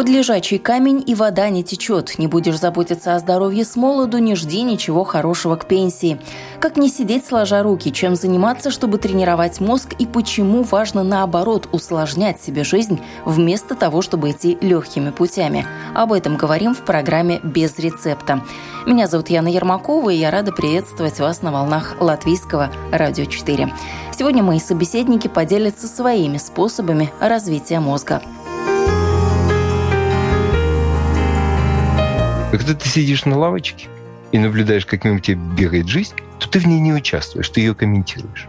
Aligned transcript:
Под 0.00 0.08
лежачий 0.08 0.56
камень 0.56 1.04
и 1.06 1.14
вода 1.14 1.50
не 1.50 1.62
течет. 1.62 2.18
Не 2.18 2.26
будешь 2.26 2.58
заботиться 2.58 3.14
о 3.14 3.18
здоровье 3.18 3.66
с 3.66 3.76
молоду, 3.76 4.16
не 4.16 4.34
жди 4.34 4.62
ничего 4.62 5.04
хорошего 5.04 5.56
к 5.56 5.66
пенсии. 5.66 6.18
Как 6.58 6.78
не 6.78 6.88
сидеть 6.88 7.26
сложа 7.26 7.62
руки, 7.62 7.92
чем 7.92 8.16
заниматься, 8.16 8.70
чтобы 8.70 8.96
тренировать 8.96 9.60
мозг 9.60 9.92
и 9.98 10.06
почему 10.06 10.62
важно 10.62 11.02
наоборот 11.02 11.68
усложнять 11.72 12.40
себе 12.40 12.64
жизнь 12.64 12.98
вместо 13.26 13.74
того, 13.74 14.00
чтобы 14.00 14.30
идти 14.30 14.56
легкими 14.62 15.10
путями. 15.10 15.66
Об 15.94 16.14
этом 16.14 16.38
говорим 16.38 16.74
в 16.74 16.80
программе 16.80 17.38
«Без 17.42 17.78
рецепта». 17.78 18.42
Меня 18.86 19.06
зовут 19.06 19.28
Яна 19.28 19.48
Ермакова, 19.48 20.08
и 20.08 20.16
я 20.16 20.30
рада 20.30 20.50
приветствовать 20.50 21.20
вас 21.20 21.42
на 21.42 21.52
волнах 21.52 21.96
Латвийского 22.00 22.72
радио 22.90 23.26
4. 23.26 23.70
Сегодня 24.16 24.42
мои 24.42 24.60
собеседники 24.60 25.28
поделятся 25.28 25.86
своими 25.86 26.38
способами 26.38 27.12
развития 27.20 27.80
мозга. 27.80 28.22
Когда 32.50 32.74
ты 32.74 32.88
сидишь 32.88 33.26
на 33.26 33.38
лавочке 33.38 33.86
и 34.32 34.38
наблюдаешь, 34.38 34.84
как 34.84 35.04
мимо 35.04 35.20
тебя 35.20 35.38
бегает 35.56 35.86
жизнь, 35.86 36.14
то 36.40 36.48
ты 36.48 36.58
в 36.58 36.66
ней 36.66 36.80
не 36.80 36.92
участвуешь, 36.92 37.48
ты 37.48 37.60
ее 37.60 37.76
комментируешь. 37.76 38.48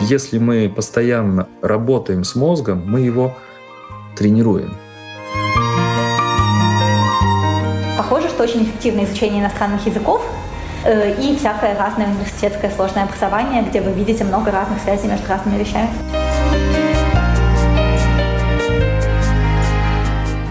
Если 0.00 0.38
мы 0.38 0.68
постоянно 0.68 1.46
работаем 1.62 2.24
с 2.24 2.34
мозгом, 2.34 2.82
мы 2.84 3.00
его 3.00 3.32
тренируем. 4.16 4.74
Похоже, 7.96 8.28
что 8.28 8.42
очень 8.42 8.64
эффективное 8.64 9.04
изучение 9.04 9.40
иностранных 9.40 9.86
языков 9.86 10.20
э, 10.84 11.14
и 11.20 11.36
всякое 11.36 11.78
разное 11.78 12.08
университетское 12.08 12.72
сложное 12.72 13.04
образование, 13.04 13.62
где 13.62 13.80
вы 13.80 13.92
видите 13.92 14.24
много 14.24 14.50
разных 14.50 14.82
связей 14.82 15.06
между 15.06 15.28
разными 15.28 15.58
вещами. 15.62 15.90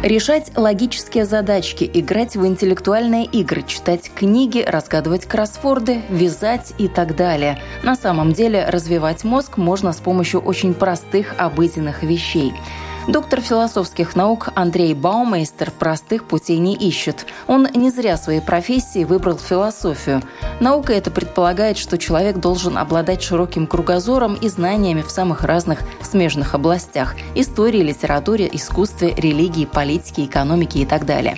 Решать 0.08 0.54
логические 0.56 1.26
задачки, 1.26 1.92
играть 1.94 2.38
в 2.38 2.48
интеллектуальные 2.48 3.26
игры, 3.26 3.62
читать 3.68 4.10
книги, 4.10 4.64
разгадывать 4.66 5.26
кроссворды, 5.26 6.02
вязать 6.08 6.74
и 6.78 6.88
так 6.88 7.18
далее. 7.18 7.60
На 7.84 7.98
самом 7.98 8.32
деле 8.32 8.66
развивать 8.70 9.26
мозг 9.26 9.58
можно 9.58 9.92
с 9.92 9.98
помощью 9.98 10.40
очень 10.40 10.74
простых 10.74 11.36
обыденных 11.38 12.04
вещей– 12.04 12.54
Доктор 13.08 13.40
философских 13.40 14.18
наук 14.18 14.50
Андрей 14.54 14.94
Баумейстер 14.94 15.72
простых 15.72 16.26
путей 16.26 16.58
не 16.58 16.76
ищет. 16.76 17.26
Он 17.48 17.66
не 17.74 17.90
зря 17.90 18.18
своей 18.18 18.42
профессии 18.42 19.06
выбрал 19.06 19.38
философию. 19.38 20.22
Наука 20.60 20.92
это 20.92 21.10
предполагает, 21.10 21.78
что 21.78 21.98
человек 21.98 22.38
должен 22.38 22.78
обладать 22.78 23.24
широким 23.24 23.66
кругозором 23.66 24.36
и 24.36 24.50
знаниями 24.50 25.02
в 25.02 25.10
самых 25.10 25.46
разных 25.46 25.80
смежных 26.02 26.54
областях– 26.54 27.16
истории, 27.36 27.80
литературе, 27.80 28.50
искусстве, 28.52 29.14
религии, 29.16 29.64
политике, 29.64 30.26
экономике 30.26 30.80
и 30.80 30.86
так 30.86 31.06
далее. 31.06 31.38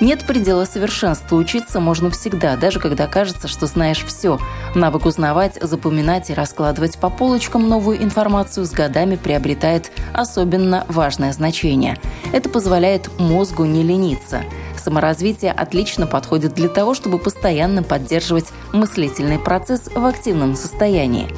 Нет 0.00 0.24
предела 0.26 0.64
совершенства. 0.64 1.36
Учиться 1.36 1.78
можно 1.78 2.10
всегда, 2.10 2.56
даже 2.56 2.80
когда 2.80 3.06
кажется, 3.06 3.48
что 3.48 3.66
знаешь 3.66 4.02
все. 4.02 4.38
Навык 4.74 5.04
узнавать, 5.04 5.58
запоминать 5.60 6.30
и 6.30 6.34
раскладывать 6.34 6.98
по 6.98 7.10
полочкам 7.10 7.68
новую 7.68 8.02
информацию 8.02 8.64
с 8.64 8.70
годами 8.70 9.16
приобретает 9.16 9.92
особенно 10.14 10.86
важное 10.88 11.32
значение. 11.32 11.98
Это 12.32 12.48
позволяет 12.48 13.10
мозгу 13.18 13.66
не 13.66 13.82
лениться. 13.82 14.42
Саморазвитие 14.82 15.52
отлично 15.52 16.06
подходит 16.06 16.54
для 16.54 16.68
того, 16.68 16.94
чтобы 16.94 17.18
постоянно 17.18 17.82
поддерживать 17.82 18.46
мыслительный 18.72 19.38
процесс 19.38 19.90
в 19.94 20.04
активном 20.06 20.56
состоянии. 20.56 21.28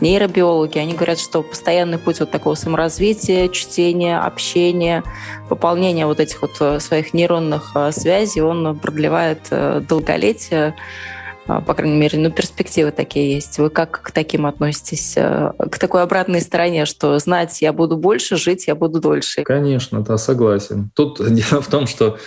Нейробиологи, 0.00 0.78
они 0.78 0.94
говорят, 0.94 1.18
что 1.18 1.42
постоянный 1.42 1.98
путь 1.98 2.20
вот 2.20 2.30
такого 2.30 2.54
саморазвития, 2.54 3.48
чтения, 3.48 4.18
общения, 4.18 5.02
пополнения 5.48 6.06
вот 6.06 6.20
этих 6.20 6.42
вот 6.42 6.52
э, 6.60 6.80
своих 6.80 7.14
нейронных 7.14 7.72
э, 7.74 7.92
связей, 7.92 8.40
он 8.40 8.78
продлевает 8.78 9.40
э, 9.50 9.82
долголетие, 9.86 10.74
по 11.46 11.72
крайней 11.72 11.96
мере, 11.96 12.18
ну, 12.18 12.30
перспективы 12.30 12.90
такие 12.90 13.32
есть. 13.36 13.56
Вы 13.56 13.70
как 13.70 14.02
к 14.02 14.10
таким 14.10 14.44
относитесь? 14.44 15.14
К 15.14 15.78
такой 15.78 16.02
обратной 16.02 16.42
стороне, 16.42 16.84
что 16.84 17.18
знать 17.18 17.62
я 17.62 17.72
буду 17.72 17.96
больше, 17.96 18.36
жить 18.36 18.66
я 18.66 18.74
буду 18.74 19.00
дольше? 19.00 19.44
Конечно, 19.44 20.02
да, 20.02 20.18
согласен. 20.18 20.90
Тут 20.94 21.26
дело 21.34 21.62
в 21.62 21.68
том, 21.68 21.86
что, 21.86 22.18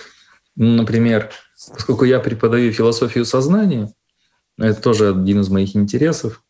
например, 0.56 1.30
поскольку 1.72 2.04
я 2.04 2.18
преподаю 2.18 2.72
философию 2.72 3.24
сознания, 3.24 3.92
это 4.58 4.82
тоже 4.82 5.10
один 5.10 5.40
из 5.40 5.48
моих 5.48 5.76
интересов, 5.76 6.42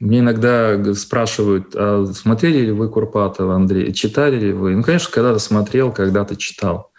мне 0.00 0.20
иногда 0.20 0.94
спрашивают, 0.94 1.74
а 1.76 2.06
смотрели 2.06 2.60
ли 2.66 2.72
вы 2.72 2.88
Курпатова, 2.88 3.54
Андрей, 3.54 3.92
читали 3.92 4.40
ли 4.40 4.52
вы? 4.52 4.74
Ну, 4.74 4.82
конечно, 4.82 5.12
когда-то 5.12 5.38
смотрел, 5.38 5.92
когда-то 5.92 6.36
читал. 6.36 6.90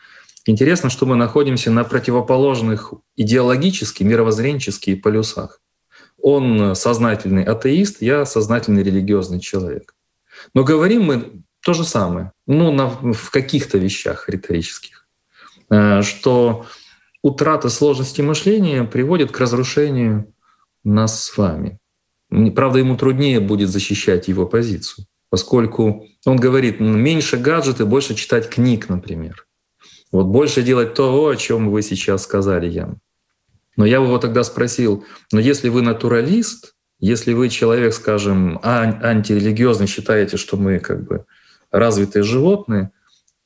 Интересно, 0.45 0.91
что 0.91 1.07
мы 1.07 1.15
находимся 1.15 1.71
на 1.71 1.83
противоположных 1.83 2.93
идеологически, 3.15 4.03
мировоззренческих 4.03 5.01
полюсах. 5.01 5.61
Он 6.21 6.75
сознательный 6.75 7.43
атеист, 7.43 8.01
я 8.03 8.25
сознательный 8.25 8.83
религиозный 8.83 9.39
человек. 9.39 9.95
Но 10.53 10.63
говорим 10.63 11.03
мы 11.03 11.43
то 11.63 11.73
же 11.73 11.83
самое, 11.83 12.31
ну, 12.45 12.71
на, 12.71 12.87
в 12.87 13.31
каких-то 13.31 13.79
вещах 13.79 14.29
риторических, 14.29 15.07
э, 15.69 16.01
что 16.03 16.65
утрата 17.23 17.69
сложности 17.69 18.21
мышления 18.21 18.83
приводит 18.83 19.31
к 19.31 19.39
разрушению 19.39 20.33
нас 20.83 21.23
с 21.23 21.37
вами. 21.37 21.80
Правда, 22.55 22.79
ему 22.79 22.95
труднее 22.95 23.39
будет 23.39 23.69
защищать 23.69 24.29
его 24.29 24.45
позицию, 24.45 25.05
поскольку 25.29 26.05
он 26.25 26.37
говорит, 26.37 26.79
меньше 26.79 27.37
гаджеты, 27.37 27.85
больше 27.85 28.15
читать 28.15 28.49
книг, 28.49 28.87
например. 28.87 29.45
Вот 30.11 30.27
больше 30.27 30.63
делать 30.63 30.93
то, 30.93 31.27
о 31.27 31.35
чем 31.35 31.69
вы 31.69 31.81
сейчас 31.81 32.23
сказали, 32.23 32.67
Ян. 32.67 32.99
Но 33.75 33.85
я 33.85 33.99
бы 33.99 34.07
его 34.07 34.17
тогда 34.17 34.43
спросил, 34.43 35.05
но 35.31 35.39
если 35.39 35.69
вы 35.69 35.81
натуралист, 35.81 36.73
если 36.99 37.33
вы 37.33 37.49
человек, 37.49 37.93
скажем, 37.93 38.59
антирелигиозный, 38.63 39.87
считаете, 39.87 40.37
что 40.37 40.55
мы 40.55 40.79
как 40.79 41.05
бы 41.05 41.25
развитые 41.71 42.23
животные, 42.23 42.91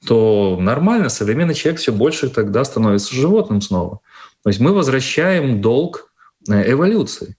то 0.06 0.57
нормально, 0.59 1.09
современный 1.09 1.53
человек 1.53 1.79
все 1.79 1.91
больше 1.91 2.29
тогда 2.29 2.63
становится 2.63 3.16
животным 3.16 3.62
снова. 3.62 4.02
То 4.44 4.50
есть 4.50 4.59
мы 4.59 4.73
возвращаем 4.73 5.62
долг 5.62 6.12
э, 6.50 6.72
эволюции. 6.72 7.38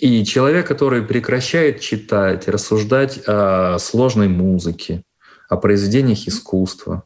И 0.00 0.24
человек, 0.24 0.66
который 0.66 1.02
прекращает 1.02 1.80
читать, 1.80 2.48
рассуждать 2.48 3.20
о 3.26 3.78
сложной 3.78 4.28
музыке, 4.28 5.04
о 5.48 5.56
произведениях 5.56 6.26
искусства, 6.26 7.04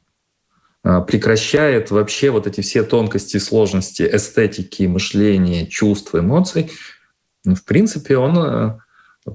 а, 0.85 1.01
прекращает 1.01 1.91
вообще 1.91 2.31
вот 2.31 2.47
эти 2.47 2.61
все 2.61 2.85
тонкости, 2.85 3.39
сложности 3.39 4.09
эстетики, 4.11 4.85
мышления, 4.85 5.67
чувств, 5.67 6.15
эмоций, 6.15 6.71
ну, 7.45 7.57
в 7.57 7.65
принципе, 7.65 8.17
он, 8.17 8.39
э, 8.39 8.79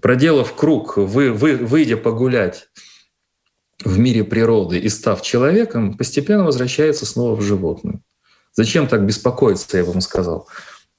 проделав 0.02 0.56
круг, 0.56 0.96
вы, 0.96 1.32
вы, 1.34 1.58
выйдя 1.58 1.98
погулять 1.98 2.70
в 3.84 4.00
мире 4.00 4.24
природы 4.24 4.80
и 4.80 4.88
став 4.88 5.22
человеком, 5.22 5.98
постепенно 5.98 6.46
возвращается 6.46 7.06
снова 7.06 7.36
в 7.36 7.42
животное. 7.42 8.00
Зачем 8.54 8.88
так 8.88 9.06
беспокоиться, 9.06 9.78
я 9.78 9.84
вам 9.84 10.02
сказал. 10.02 10.48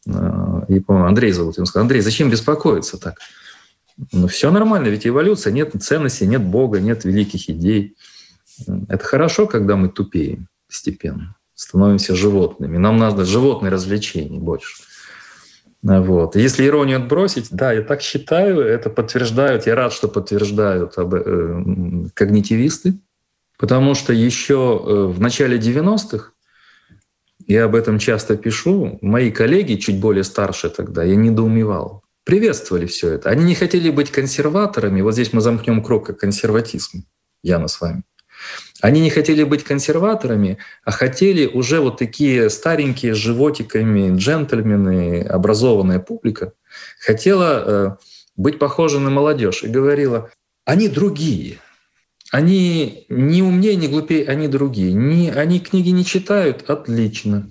А, 0.08 0.64
и, 0.68 0.80
по-моему, 0.80 1.08
Андрей 1.08 1.32
зовут, 1.32 1.56
ему 1.56 1.66
сказал, 1.66 1.84
Андрей, 1.84 2.00
зачем 2.00 2.30
беспокоиться 2.30 2.98
так? 2.98 3.18
Ну, 4.12 4.28
все 4.28 4.50
нормально, 4.50 4.88
ведь 4.88 5.06
эволюция, 5.06 5.52
нет 5.52 5.72
ценностей, 5.80 6.26
нет 6.26 6.42
Бога, 6.42 6.80
нет 6.80 7.04
великих 7.04 7.50
идей. 7.50 7.96
Это 8.88 9.04
хорошо, 9.04 9.46
когда 9.46 9.76
мы 9.76 9.88
тупеем 9.88 10.48
постепенно, 10.66 11.36
становимся 11.54 12.14
животными. 12.14 12.78
Нам 12.78 12.96
надо 12.96 13.24
животные 13.24 13.70
развлечения 13.70 14.38
больше. 14.38 14.82
Вот. 15.82 16.36
Если 16.36 16.66
иронию 16.66 16.98
отбросить, 16.98 17.48
да, 17.50 17.72
я 17.72 17.82
так 17.82 18.02
считаю, 18.02 18.60
это 18.60 18.90
подтверждают, 18.90 19.66
я 19.66 19.74
рад, 19.74 19.92
что 19.92 20.08
подтверждают 20.08 20.98
об, 20.98 21.14
э, 21.14 22.08
когнитивисты, 22.12 22.98
потому 23.58 23.94
что 23.94 24.12
еще 24.12 24.54
э, 24.54 24.92
в 25.06 25.20
начале 25.20 25.58
90-х 25.58 26.32
я 27.50 27.64
об 27.64 27.74
этом 27.74 27.98
часто 27.98 28.36
пишу. 28.36 28.98
Мои 29.02 29.32
коллеги, 29.32 29.74
чуть 29.74 29.98
более 29.98 30.22
старше 30.22 30.70
тогда, 30.70 31.02
я 31.02 31.16
недоумевал. 31.16 32.04
Приветствовали 32.24 32.86
все 32.86 33.14
это. 33.14 33.28
Они 33.28 33.44
не 33.44 33.56
хотели 33.56 33.90
быть 33.90 34.12
консерваторами. 34.12 35.00
Вот 35.00 35.14
здесь 35.14 35.32
мы 35.32 35.40
замкнем 35.40 35.82
круг 35.82 36.06
как 36.06 36.20
консерватизм. 36.20 37.04
Яна 37.42 37.66
с 37.66 37.80
вами. 37.80 38.04
Они 38.80 39.00
не 39.00 39.10
хотели 39.10 39.42
быть 39.42 39.64
консерваторами, 39.64 40.58
а 40.84 40.92
хотели 40.92 41.46
уже 41.46 41.80
вот 41.80 41.98
такие 41.98 42.50
старенькие 42.50 43.14
животиками 43.14 44.16
джентльмены, 44.16 45.22
образованная 45.22 45.98
публика, 45.98 46.52
хотела 47.00 47.64
э, 47.66 47.96
быть 48.36 48.60
похожа 48.60 49.00
на 49.00 49.10
молодежь 49.10 49.64
и 49.64 49.68
говорила, 49.68 50.30
они 50.64 50.88
другие, 50.88 51.58
Они 52.30 53.06
не 53.08 53.42
умнее, 53.42 53.74
не 53.76 53.88
глупее, 53.88 54.26
они 54.26 54.46
другие. 54.46 54.92
Не, 54.92 55.30
они 55.30 55.58
книги 55.58 55.90
не 55.90 56.04
читают, 56.04 56.68
отлично. 56.70 57.48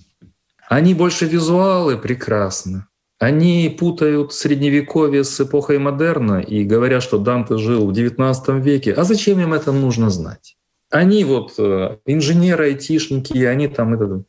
Они 0.70 0.94
больше 0.94 1.26
визуалы, 1.26 1.98
прекрасно. 1.98 2.88
Они 3.18 3.76
путают 3.78 4.34
средневековье 4.34 5.26
с 5.26 5.42
эпохой 5.42 5.78
модерна 5.78 6.40
и 6.40 6.64
говорят, 6.64 7.04
что 7.04 7.18
Данте 7.18 7.58
жил 7.58 7.86
в 7.86 7.94
XIX 7.94 8.62
веке. 8.62 8.94
А 8.94 9.04
зачем 9.04 9.42
им 9.42 9.54
это 9.54 9.74
нужно 9.74 10.10
знать? 10.10 10.56
Они 10.90 11.26
вот 11.26 11.56
э, 11.58 11.98
инженеры, 12.06 12.68
айтишники, 12.68 13.44
они 13.44 13.68
там 13.68 13.94
это 13.94 14.24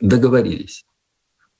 договорились. 0.00 0.84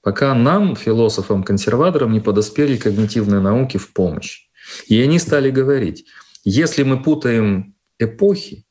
Пока 0.03 0.35
нам, 0.35 0.77
философам, 0.77 1.45
консерваторам, 1.45 2.13
не 2.13 2.21
подоспели 2.21 2.77
когнитивные 2.77 3.41
науки 3.41 3.79
в 3.79 3.93
помощь. 3.93 4.49
И 4.87 5.01
они 5.01 5.19
стали 5.19 5.51
говорить, 5.51 6.05
если 6.44 6.83
мы 6.83 7.03
путаем 7.03 7.75
эпохи, 7.99 8.65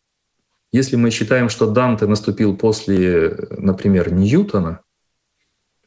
если 0.72 0.96
мы 0.96 1.12
считаем, 1.12 1.50
что 1.50 1.70
Данте 1.70 2.06
наступил 2.06 2.56
после, 2.56 3.38
например, 3.58 4.14
Ньютона, 4.14 4.82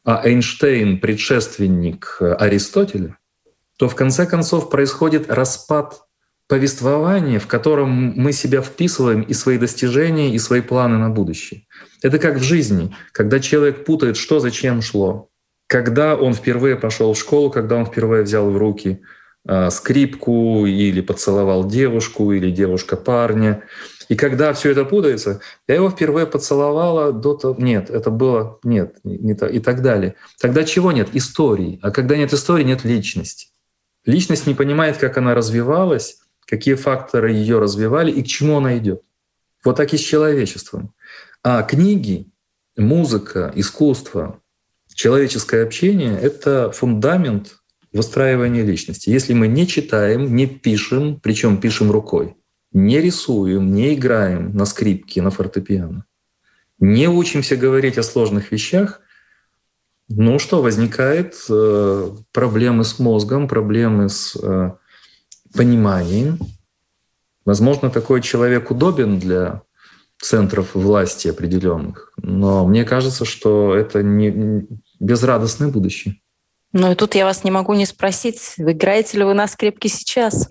а 0.03 0.21
Эйнштейн— 0.27 0.99
предшественник 1.01 2.17
Аристотеля, 2.19 3.17
то 3.77 3.89
в 3.89 3.95
конце 3.95 4.25
концов 4.25 4.69
происходит 4.69 5.31
распад 5.31 6.01
повествования, 6.47 7.39
в 7.39 7.47
котором 7.47 7.89
мы 7.89 8.31
себя 8.31 8.61
вписываем 8.61 9.21
и 9.21 9.33
свои 9.33 9.57
достижения, 9.57 10.33
и 10.33 10.39
свои 10.39 10.61
планы 10.61 10.97
на 10.97 11.09
будущее. 11.09 11.65
Это 12.03 12.19
как 12.19 12.37
в 12.37 12.43
жизни, 12.43 12.95
когда 13.11 13.39
человек 13.39 13.83
путает, 13.83 14.15
что 14.15 14.39
зачем 14.39 14.81
шло. 14.81 15.29
Когда 15.67 16.15
он 16.15 16.35
впервые 16.35 16.75
пошел 16.75 17.13
в 17.13 17.17
школу, 17.17 17.49
когда 17.49 17.75
он 17.77 17.87
впервые 17.87 18.21
взял 18.21 18.51
в 18.51 18.57
руки 18.57 19.01
э, 19.01 19.24
скрипку 19.69 20.65
или 20.65 21.01
поцеловал 21.01 21.65
девушку, 21.67 22.31
или 22.31 22.49
девушка 22.51 22.95
парня. 22.97 23.63
И 24.09 24.15
когда 24.15 24.53
все 24.53 24.71
это 24.71 24.85
путается, 24.85 25.41
я 25.67 25.75
его 25.75 25.89
впервые 25.89 26.27
поцеловала 26.27 27.11
до 27.11 27.35
того... 27.35 27.55
Нет, 27.57 27.89
это 27.89 28.11
было... 28.11 28.59
Нет, 28.63 28.97
не 29.03 29.33
то, 29.33 29.47
и 29.47 29.59
так 29.59 29.81
далее. 29.81 30.15
Тогда 30.39 30.63
чего 30.63 30.91
нет? 30.91 31.09
Истории. 31.13 31.79
А 31.81 31.91
когда 31.91 32.15
нет 32.15 32.33
истории, 32.33 32.63
нет 32.63 32.83
личности. 32.83 33.47
Личность 34.05 34.45
не 34.45 34.53
понимает, 34.53 34.97
как 34.97 35.17
она 35.17 35.33
развивалась, 35.33 36.19
какие 36.45 36.75
факторы 36.75 37.31
ее 37.31 37.57
развивали 37.59 38.11
и 38.11 38.21
к 38.21 38.27
чему 38.27 38.57
она 38.57 38.77
идет. 38.77 39.01
Вот 39.63 39.77
так 39.77 39.93
и 39.93 39.97
с 39.97 40.01
человечеством. 40.01 40.93
А 41.43 41.63
книги, 41.63 42.27
музыка, 42.77 43.51
искусство, 43.55 44.39
человеческое 44.93 45.63
общение— 45.63 46.17
это 46.21 46.71
фундамент 46.71 47.57
выстраивания 47.95 48.63
личности. 48.63 49.09
Если 49.09 49.33
мы 49.33 49.47
не 49.47 49.65
читаем, 49.67 50.35
не 50.35 50.45
пишем, 50.47 51.19
причем 51.21 51.57
пишем 51.57 51.91
рукой, 51.91 52.35
не 52.71 52.99
рисуем, 53.01 53.73
не 53.73 53.93
играем 53.93 54.55
на 54.55 54.65
скрипке, 54.65 55.21
на 55.21 55.31
фортепиано, 55.31 56.05
не 56.79 57.07
учимся 57.07 57.55
говорить 57.55 57.97
о 57.97 58.03
сложных 58.03 58.51
вещах, 58.51 59.01
ну 60.07 60.37
что, 60.37 60.61
возникает 60.61 61.35
э, 61.49 62.09
проблемы 62.31 62.83
с 62.83 62.99
мозгом, 62.99 63.47
проблемы 63.47 64.09
с 64.09 64.35
э, 64.35 64.71
пониманием. 65.55 66.37
Возможно, 67.43 67.89
такой 67.89 68.21
человек 68.21 68.69
удобен 68.69 69.19
для 69.19 69.63
центров 70.19 70.75
власти 70.75 71.27
определенных, 71.27 72.13
но 72.17 72.67
мне 72.67 72.85
кажется, 72.85 73.25
что 73.25 73.75
это 73.75 74.03
не 74.03 74.67
безрадостное 74.99 75.69
будущее. 75.69 76.21
Ну 76.75 76.91
и 76.91 76.95
тут 76.95 77.15
я 77.15 77.23
вас 77.23 77.45
не 77.45 77.51
могу 77.51 77.73
не 77.73 77.85
спросить, 77.85 78.55
играете 78.57 79.17
ли 79.17 79.23
вы 79.23 79.33
на 79.33 79.47
скрипке 79.47 79.87
сейчас? 79.87 80.49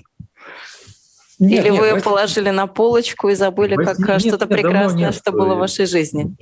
Нет, 1.38 1.64
Или 1.64 1.70
нет, 1.70 1.80
вы 1.80 1.90
возьми, 1.90 2.00
положили 2.00 2.48
на 2.48 2.66
полочку 2.66 3.28
и 3.28 3.34
забыли, 3.34 3.76
возьми, 3.76 4.04
как 4.04 4.20
что-то 4.20 4.46
прекрасное, 4.46 5.06
нет, 5.06 5.14
что 5.14 5.32
было 5.32 5.54
в 5.54 5.58
вашей 5.58 5.84
жизни? 5.84 6.34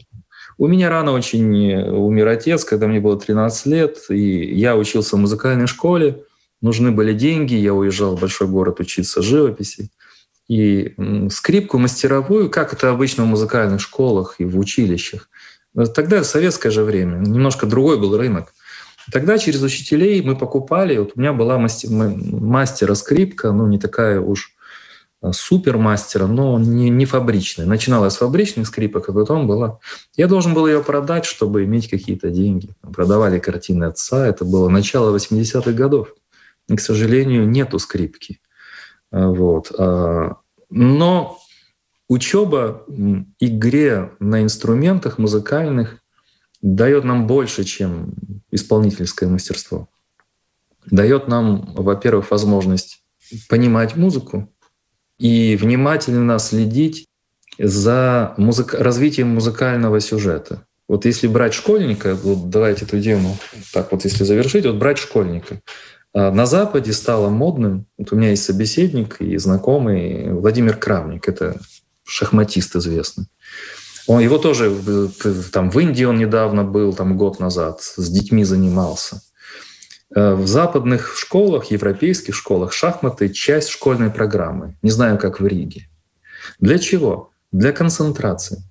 У 0.57 0.69
меня 0.69 0.89
рано 0.89 1.11
очень 1.11 1.75
умер 1.75 2.29
отец, 2.29 2.65
когда 2.65 2.87
мне 2.87 3.01
было 3.01 3.19
13 3.19 3.67
лет, 3.67 3.99
и 4.09 4.55
я 4.55 4.77
учился 4.77 5.17
в 5.17 5.19
музыкальной 5.19 5.67
школе 5.67 6.23
нужны 6.61 6.93
были 6.93 7.13
деньги, 7.13 7.55
я 7.55 7.75
уезжал 7.75 8.17
в 8.17 8.21
большой 8.21 8.47
город 8.47 8.81
учиться 8.81 9.21
живописи. 9.21 9.91
И 10.49 10.95
скрипку 11.31 11.79
мастеровую, 11.79 12.51
как 12.51 12.73
это 12.73 12.91
обычно 12.91 13.25
в 13.25 13.27
музыкальных 13.27 13.81
школах 13.81 14.37
и 14.39 14.45
в 14.45 14.59
училищах. 14.59 15.29
Тогда 15.95 16.23
в 16.23 16.27
советское 16.27 16.71
же 16.71 16.85
время, 16.85 17.19
немножко 17.19 17.67
другой 17.67 17.99
был 17.99 18.17
рынок. 18.17 18.53
Тогда 19.11 19.39
через 19.39 19.63
учителей 19.63 20.23
мы 20.23 20.37
покупали, 20.37 20.97
вот 20.99 21.13
у 21.15 21.21
меня 21.21 21.33
была 21.33 21.59
мастер, 21.59 21.91
мастера 21.91 22.95
скрипка, 22.95 23.53
ну 23.53 23.67
не 23.67 23.79
такая 23.79 24.21
уж 24.21 24.53
а, 25.21 25.33
супер 25.33 25.79
мастера, 25.79 26.27
но 26.27 26.59
не, 26.59 26.91
не 26.91 27.07
фабричная. 27.07 27.67
Начинала 27.67 28.11
с 28.11 28.19
фабричных 28.19 28.67
скрипок, 28.67 29.09
а 29.09 29.13
потом 29.13 29.47
была... 29.47 29.79
Я 30.17 30.29
должен 30.29 30.55
был 30.55 30.67
ее 30.67 30.83
продать, 30.83 31.25
чтобы 31.25 31.65
иметь 31.65 31.89
какие-то 31.89 32.31
деньги. 32.31 32.71
Продавали 32.95 33.39
картины 33.39 33.85
отца, 33.85 34.27
это 34.27 34.45
было 34.45 34.69
начало 34.69 35.17
80-х 35.17 35.73
годов 35.73 36.15
к 36.69 36.81
сожалению, 36.81 37.49
нету 37.49 37.79
скрипки. 37.79 38.41
А, 39.11 39.29
вот. 39.29 39.73
А, 39.79 40.37
но 40.71 41.39
учеба 42.09 42.85
игре 43.41 44.13
на 44.19 44.43
инструментах 44.43 45.19
музыкальных 45.19 45.99
дает 46.63 47.05
нам 47.05 47.27
больше, 47.27 47.65
чем 47.65 48.15
исполнительское 48.51 49.29
мастерство. 49.29 49.89
Дает 50.91 51.29
нам, 51.29 51.75
во-первых, 51.75 52.31
возможность 52.31 53.03
понимать 53.49 53.97
музыку 53.97 54.49
и 55.19 55.57
внимательно 55.57 56.39
следить 56.39 57.07
за 57.59 58.35
музык... 58.37 58.75
развитием 58.75 59.29
музыкального 59.29 60.01
сюжета. 60.01 60.67
Вот 60.89 61.05
если 61.05 61.27
брать 61.27 61.55
школьника, 61.55 62.15
вот 62.15 62.51
давайте 62.51 62.85
эту 62.85 63.01
тему 63.01 63.37
так 63.73 63.93
вот 63.93 64.05
если 64.05 64.25
завершить, 64.25 64.67
вот 64.67 64.77
брать 64.77 64.99
школьника, 64.99 65.61
а 66.13 66.31
на 66.31 66.45
Западе 66.47 66.93
стало 66.93 67.31
модным, 67.31 67.87
вот 67.97 68.13
у 68.13 68.17
меня 68.17 68.31
есть 68.31 68.45
собеседник 68.45 69.21
и 69.21 69.37
знакомый 69.39 70.33
Владимир 70.33 70.77
Кравник, 70.77 71.29
это 71.29 71.59
шахматист 72.05 72.77
известный. 72.77 73.27
Он, 74.07 74.21
его 74.21 74.39
тоже 74.39 74.73
там 75.53 75.71
в 75.71 75.79
Индии 75.79 76.05
он 76.05 76.19
недавно 76.19 76.65
был, 76.65 76.93
там 76.93 77.17
год 77.17 77.41
назад, 77.41 77.83
с 77.83 78.09
детьми 78.09 78.45
занимался. 78.45 79.23
Э, 80.15 80.35
в 80.35 80.47
западных 80.47 81.17
школах, 81.17 81.67
европейских 81.71 82.35
школах 82.35 82.73
шахматы— 82.73 83.29
часть 83.31 83.69
школьной 83.69 84.11
программы. 84.11 84.77
Не 84.83 84.91
знаю, 84.91 85.19
как 85.19 85.41
в 85.41 85.47
Риге. 85.47 85.89
Для 86.59 86.79
чего? 86.79 87.31
Для 87.53 87.73
концентрации. 87.73 88.63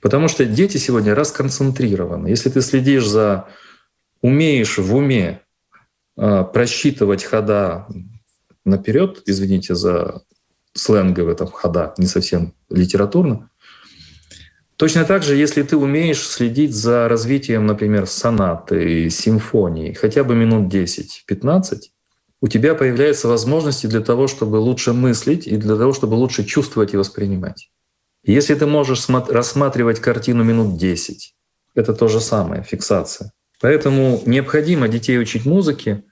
Потому 0.00 0.28
что 0.28 0.44
дети 0.44 0.76
сегодня 0.76 1.14
расконцентрированы. 1.14 2.28
Если 2.28 2.50
ты 2.50 2.60
следишь 2.60 3.08
за, 3.08 3.46
умеешь 4.20 4.76
в 4.76 4.94
уме 4.94 5.40
а, 6.16 6.44
просчитывать 6.44 7.24
хода 7.24 7.86
наперед, 8.64 9.22
извините 9.26 9.74
за 9.74 10.22
сленговые 10.74 11.36
там 11.36 11.48
хода, 11.48 11.94
не 11.96 12.06
совсем 12.06 12.52
литературно. 12.68 13.48
Точно 14.76 15.04
так 15.04 15.22
же, 15.22 15.36
если 15.36 15.62
ты 15.62 15.76
умеешь 15.76 16.26
следить 16.26 16.74
за 16.74 17.08
развитием, 17.08 17.66
например, 17.66 18.06
сонаты, 18.06 19.08
симфонии, 19.08 19.92
хотя 19.92 20.24
бы 20.24 20.34
минут 20.34 20.72
10-15, 20.72 21.80
у 22.40 22.48
тебя 22.48 22.74
появляются 22.74 23.28
возможности 23.28 23.86
для 23.86 24.00
того, 24.00 24.26
чтобы 24.26 24.56
лучше 24.56 24.92
мыслить 24.92 25.46
и 25.46 25.56
для 25.56 25.76
того, 25.76 25.92
чтобы 25.92 26.14
лучше 26.14 26.44
чувствовать 26.44 26.92
и 26.92 26.96
воспринимать. 26.96 27.70
Если 28.24 28.54
ты 28.54 28.66
можешь 28.66 29.08
рассматривать 29.08 30.00
картину 30.00 30.42
минут 30.44 30.76
10, 30.76 31.34
это 31.74 31.94
то 31.94 32.08
же 32.08 32.20
самое, 32.20 32.62
фиксация. 32.62 33.32
Поэтому 33.60 34.22
необходимо 34.26 34.88
детей 34.88 35.18
учить 35.18 35.46
музыке 35.46 36.04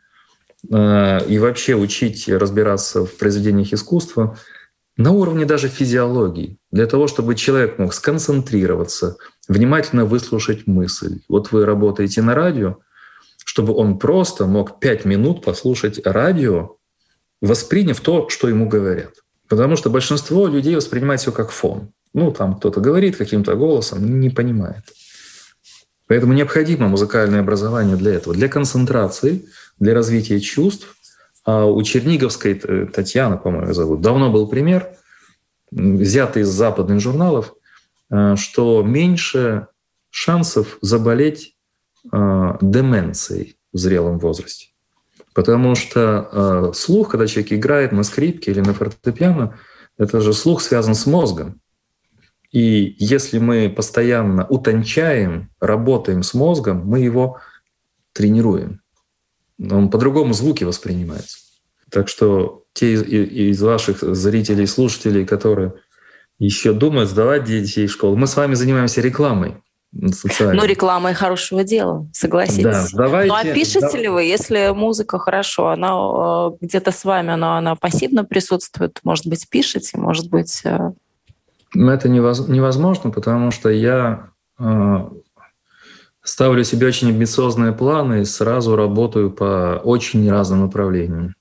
э, 0.71 1.27
и 1.27 1.39
вообще 1.39 1.75
учить 1.75 2.29
разбираться 2.29 3.05
в 3.05 3.17
произведениях 3.19 3.73
искусства 3.73 4.39
на 4.97 5.11
уровне 5.11 5.47
даже 5.47 5.69
физиологии, 5.69 6.59
для 6.73 6.87
того, 6.87 7.07
чтобы 7.07 7.35
человек 7.35 7.79
мог 7.79 7.93
сконцентрироваться, 7.93 9.17
внимательно 9.47 10.07
выслушать 10.07 10.67
мысль. 10.67 11.21
Вот 11.29 11.53
вы 11.53 11.67
работаете 11.67 12.23
на 12.23 12.35
радио, 12.35 12.79
чтобы 13.45 13.75
он 13.75 13.99
просто 13.99 14.47
мог 14.47 14.81
пять 14.81 15.05
минут 15.05 15.45
послушать 15.45 16.05
радио, 16.05 16.77
восприняв 17.43 18.01
то, 18.01 18.29
что 18.31 18.49
ему 18.49 18.69
говорят. 18.69 19.13
Потому 19.49 19.77
что 19.77 19.91
большинство 19.91 20.49
людей 20.49 20.75
воспринимает 20.75 21.21
все 21.21 21.31
как 21.31 21.51
фон. 21.51 21.93
Ну, 22.15 22.33
там 22.33 22.57
кто-то 22.57 22.81
говорит 22.81 23.17
каким-то 23.17 23.55
голосом, 23.55 24.21
не 24.21 24.31
понимает. 24.31 24.85
Поэтому 26.07 26.33
необходимо 26.33 26.89
музыкальное 26.89 27.41
образование 27.41 27.97
для 27.97 28.15
этого, 28.15 28.35
для 28.35 28.49
концентрации, 28.49 29.45
для 29.79 29.95
развития 29.95 30.41
чувств. 30.41 30.95
А 31.45 31.67
у 31.67 31.83
Черниговской 31.83 32.53
э, 32.63 32.87
Татьяны, 32.87 33.37
по-моему, 33.37 33.73
зовут, 33.73 34.01
давно 34.01 34.31
был 34.31 34.47
пример, 34.47 34.89
взятый 35.73 36.43
из 36.43 36.49
западных 36.49 37.01
журналов, 37.01 37.55
э, 38.11 38.37
что 38.37 38.83
меньше 38.83 39.67
шансов 40.11 40.79
заболеть 40.81 41.57
э, 42.13 42.53
деменцией 42.61 43.57
в 43.73 43.79
зрелом 43.79 44.19
возрасте. 44.19 44.69
Потому 45.35 45.75
что 45.75 46.73
слух, 46.75 47.13
когда 47.13 47.27
человек 47.27 47.55
играет 47.55 47.93
на 47.93 48.03
скрипке 48.03 48.51
или 48.51 48.61
на 48.61 48.75
фортепиано, 48.75 49.59
Это 49.97 50.21
же 50.21 50.33
слух 50.33 50.61
связан 50.61 50.95
с 50.95 51.07
мозгом. 51.07 51.61
И 52.51 52.97
если 52.99 53.39
мы 53.39 53.73
постоянно 53.75 54.47
утончаем, 54.47 55.51
работаем 55.59 56.23
с 56.23 56.35
мозгом, 56.35 56.87
мы 56.87 57.01
его 57.01 57.41
тренируем. 58.13 58.83
Он 59.59 59.91
по-другому 59.91 60.35
звуки 60.35 60.65
воспринимается. 60.65 61.39
Так 61.93 62.09
что 62.09 62.65
те 62.73 62.95
из 62.95 63.63
ваших 63.63 64.01
зрителей, 64.01 64.67
слушателей, 64.67 65.27
которые 65.27 65.75
еще 66.39 66.73
думают 66.73 67.11
сдавать 67.11 67.45
детей 67.45 67.87
в 67.87 67.93
школу, 67.93 68.17
мы 68.17 68.27
с 68.27 68.37
вами 68.37 68.55
занимаемся 68.55 69.01
рекламой. 69.01 69.57
Ну, 69.93 70.65
рекламой 70.65 71.13
хорошего 71.13 71.65
дела, 71.65 72.09
согласитесь. 72.15 72.63
Да, 72.63 72.87
давайте, 72.95 73.29
ну, 73.29 73.39
а 73.39 73.45
пишете 73.45 73.93
да. 73.93 73.99
ли 73.99 74.09
вы, 74.09 74.23
если 74.25 74.73
музыка 74.75 75.19
хорошо, 75.19 75.69
она 75.69 75.91
э, 75.93 76.51
где-то 76.63 76.93
с 76.93 77.05
вами, 77.05 77.35
она, 77.35 77.59
она 77.59 77.77
пассивно 77.77 78.25
присутствует, 78.25 79.01
может 79.05 79.27
быть, 79.27 79.47
пишете, 79.51 79.99
может 79.99 80.31
быть... 80.31 80.63
Э, 80.65 80.93
это 81.75 82.09
невозможно, 82.09 83.11
потому 83.11 83.51
что 83.51 83.69
я 83.69 84.31
э, 84.59 85.09
ставлю 86.23 86.65
себе 86.65 86.87
очень 86.87 87.11
амбициозные 87.11 87.73
планы 87.73 88.23
и 88.23 88.25
сразу 88.25 88.77
работаю 88.77 89.31
по 89.31 89.79
очень 89.85 90.31
разным 90.31 90.63
направлениям. 90.63 91.35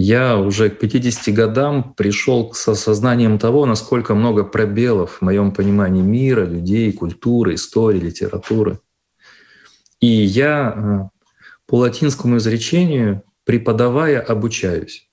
Я 0.00 0.38
уже 0.38 0.70
к 0.70 0.78
50 0.78 1.34
годам 1.34 1.92
пришел 1.92 2.52
с 2.54 2.68
осознанием 2.68 3.36
того, 3.36 3.66
насколько 3.66 4.14
много 4.14 4.44
пробелов 4.44 5.14
в 5.14 5.22
моем 5.22 5.50
понимании 5.50 6.02
мира, 6.02 6.44
людей, 6.44 6.92
культуры, 6.92 7.56
истории, 7.56 7.98
литературы. 7.98 8.78
И 9.98 10.06
я 10.06 10.72
э, 10.72 11.08
по 11.66 11.78
латинскому 11.78 12.36
изречению, 12.36 13.24
преподавая, 13.44 14.20
обучаюсь. 14.20 15.10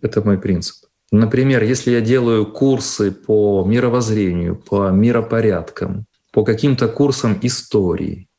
Это 0.00 0.22
мой 0.22 0.38
принцип. 0.38 0.86
Например, 1.10 1.62
если 1.62 1.90
я 1.90 2.00
делаю 2.00 2.46
курсы 2.46 3.12
по 3.12 3.62
мировоззрению, 3.66 4.56
по 4.56 4.88
миропорядкам, 4.88 6.06
по 6.32 6.42
каким-то 6.42 6.88
курсам 6.88 7.38
истории, 7.42 8.30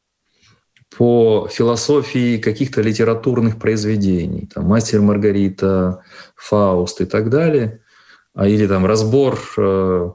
по 0.97 1.47
философии 1.51 2.37
каких-то 2.37 2.81
литературных 2.81 3.57
произведений, 3.57 4.49
там 4.53 4.65
«Мастер 4.65 5.01
Маргарита», 5.01 6.03
«Фауст» 6.35 7.01
и 7.01 7.05
так 7.05 7.29
далее, 7.29 7.81
а 8.33 8.47
или 8.47 8.67
там 8.67 8.85
разбор 8.85 9.39
э, 9.57 10.11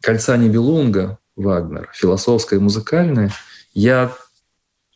«Кольца 0.00 0.36
Нибелунга» 0.36 1.18
Вагнер, 1.36 1.90
философское 1.92 2.56
и 2.56 2.62
музыкальное, 2.62 3.30
я 3.74 4.12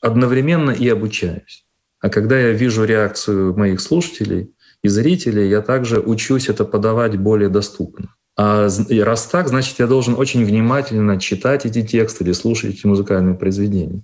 одновременно 0.01 0.71
и 0.71 0.89
обучаюсь. 0.89 1.67
А 2.01 2.09
когда 2.09 2.39
я 2.39 2.53
вижу 2.53 2.85
реакцию 2.85 3.55
моих 3.57 3.81
слушателей 3.81 4.55
и 4.83 4.89
зрителей, 4.89 5.49
я 5.49 5.61
также 5.61 6.01
учусь 6.01 6.49
это 6.49 6.65
подавать 6.65 7.19
более 7.19 7.51
доступно. 7.51 8.15
А 8.37 8.69
раз 8.89 9.27
так, 9.27 9.49
значит, 9.49 9.79
я 9.79 9.87
должен 9.87 10.15
очень 10.15 10.45
внимательно 10.47 11.21
читать 11.21 11.67
эти 11.67 11.87
тексты 11.87 12.25
или 12.25 12.33
слушать 12.33 12.75
эти 12.75 12.87
музыкальные 12.87 13.35
произведения. 13.35 14.03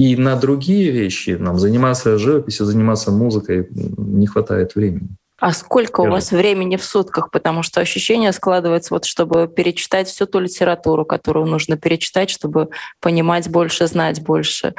И 0.00 0.16
на 0.16 0.34
другие 0.34 0.90
вещи, 0.92 1.36
нам 1.38 1.58
заниматься 1.58 2.16
живописью, 2.16 2.64
заниматься 2.64 3.10
музыкой 3.10 3.68
не 3.70 4.26
хватает 4.26 4.74
времени. 4.74 5.10
А 5.38 5.52
сколько 5.52 6.00
у 6.00 6.08
вас 6.08 6.30
времени 6.30 6.76
в 6.76 6.84
сутках? 6.84 7.30
Потому 7.30 7.62
что 7.62 7.82
ощущение 7.82 8.32
складывается, 8.32 8.94
вот, 8.94 9.04
чтобы 9.04 9.46
перечитать 9.46 10.08
всю 10.08 10.24
ту 10.24 10.38
литературу, 10.38 11.04
которую 11.04 11.44
нужно 11.44 11.76
перечитать, 11.76 12.30
чтобы 12.30 12.70
понимать 12.98 13.50
больше, 13.50 13.86
знать 13.88 14.22
больше. 14.22 14.72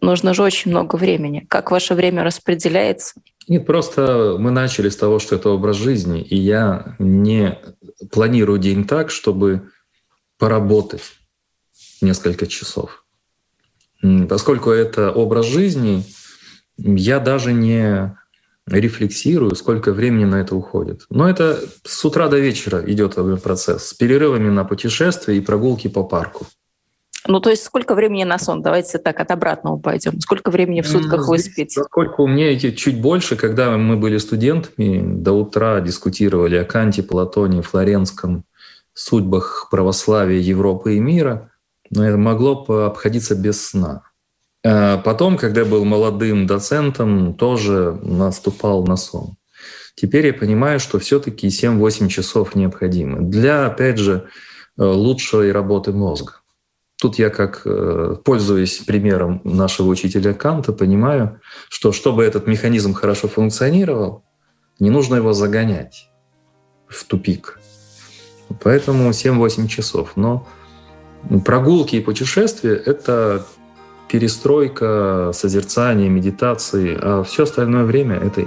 Нужно 0.00 0.34
же 0.34 0.42
очень 0.42 0.72
много 0.72 0.96
времени. 0.96 1.46
Как 1.48 1.70
ваше 1.70 1.94
время 1.94 2.24
распределяется? 2.24 3.20
Нет, 3.46 3.66
просто 3.66 4.34
мы 4.36 4.50
начали 4.50 4.88
с 4.88 4.96
того, 4.96 5.20
что 5.20 5.36
это 5.36 5.50
образ 5.50 5.76
жизни, 5.76 6.22
и 6.22 6.36
я 6.36 6.96
не 6.98 7.56
планирую 8.10 8.58
день 8.58 8.84
так, 8.84 9.10
чтобы 9.10 9.70
поработать 10.38 11.04
несколько 12.00 12.48
часов. 12.48 13.04
Поскольку 14.28 14.70
это 14.70 15.10
образ 15.10 15.46
жизни, 15.46 16.04
я 16.78 17.18
даже 17.20 17.52
не 17.52 18.16
рефлексирую, 18.66 19.54
сколько 19.56 19.92
времени 19.92 20.24
на 20.24 20.36
это 20.36 20.54
уходит. 20.54 21.02
Но 21.10 21.28
это 21.28 21.58
с 21.84 22.04
утра 22.04 22.28
до 22.28 22.38
вечера 22.38 22.82
идет 22.86 23.16
процесс 23.42 23.88
с 23.88 23.94
перерывами 23.94 24.48
на 24.48 24.64
путешествия 24.64 25.36
и 25.36 25.40
прогулки 25.40 25.88
по 25.88 26.04
парку. 26.04 26.46
Ну, 27.26 27.40
то 27.40 27.50
есть 27.50 27.64
сколько 27.64 27.94
времени 27.94 28.24
на 28.24 28.38
сон? 28.38 28.62
Давайте 28.62 28.98
так 28.98 29.20
от 29.20 29.30
обратного 29.30 29.76
пойдем. 29.76 30.18
Сколько 30.20 30.50
времени 30.50 30.80
в 30.80 30.88
сутках 30.88 31.28
вы 31.28 31.38
спите? 31.38 31.80
Поскольку 31.80 32.26
мне 32.26 32.58
чуть 32.58 33.00
больше, 33.00 33.36
когда 33.36 33.76
мы 33.76 33.96
были 33.96 34.16
студентами, 34.16 35.02
до 35.20 35.32
утра 35.32 35.80
дискутировали 35.80 36.56
о 36.56 36.64
Канте, 36.64 37.02
Платоне, 37.02 37.60
Флоренском, 37.60 38.44
судьбах 38.94 39.68
православия 39.70 40.38
Европы 40.38 40.96
и 40.96 41.00
мира, 41.00 41.49
но 41.90 42.06
это 42.06 42.16
могло 42.16 42.64
обходиться 42.86 43.34
без 43.34 43.68
сна. 43.68 44.02
А 44.64 44.98
потом, 44.98 45.36
когда 45.36 45.64
был 45.64 45.84
молодым 45.84 46.46
доцентом, 46.46 47.34
тоже 47.34 47.98
наступал 48.02 48.84
на 48.84 48.96
сон. 48.96 49.36
Теперь 49.94 50.26
я 50.26 50.34
понимаю, 50.34 50.80
что 50.80 50.98
все-таки 50.98 51.48
7-8 51.48 52.08
часов 52.08 52.54
необходимы 52.54 53.20
для, 53.20 53.66
опять 53.66 53.98
же, 53.98 54.28
э, 54.78 54.82
лучшей 54.82 55.52
работы 55.52 55.92
мозга. 55.92 56.40
Тут 57.00 57.18
я, 57.18 57.30
как 57.30 57.62
э, 57.64 58.16
пользуясь 58.24 58.78
примером 58.78 59.40
нашего 59.44 59.88
учителя 59.88 60.34
Канта, 60.34 60.72
понимаю, 60.72 61.40
что 61.68 61.92
чтобы 61.92 62.24
этот 62.24 62.46
механизм 62.46 62.92
хорошо 62.92 63.28
функционировал, 63.28 64.24
не 64.78 64.90
нужно 64.90 65.16
его 65.16 65.32
загонять 65.32 66.10
в 66.86 67.04
тупик. 67.04 67.58
Поэтому 68.62 69.10
7-8 69.10 69.66
часов. 69.68 70.12
Но 70.16 70.46
Прогулки 71.44 71.96
и 71.96 72.00
путешествия— 72.00 72.74
это 72.86 73.46
перестройка, 74.08 75.30
созерцание, 75.32 76.08
медитации, 76.08 76.98
а 77.00 77.22
все 77.22 77.44
остальное 77.44 77.84
время— 77.84 78.16
это 78.24 78.42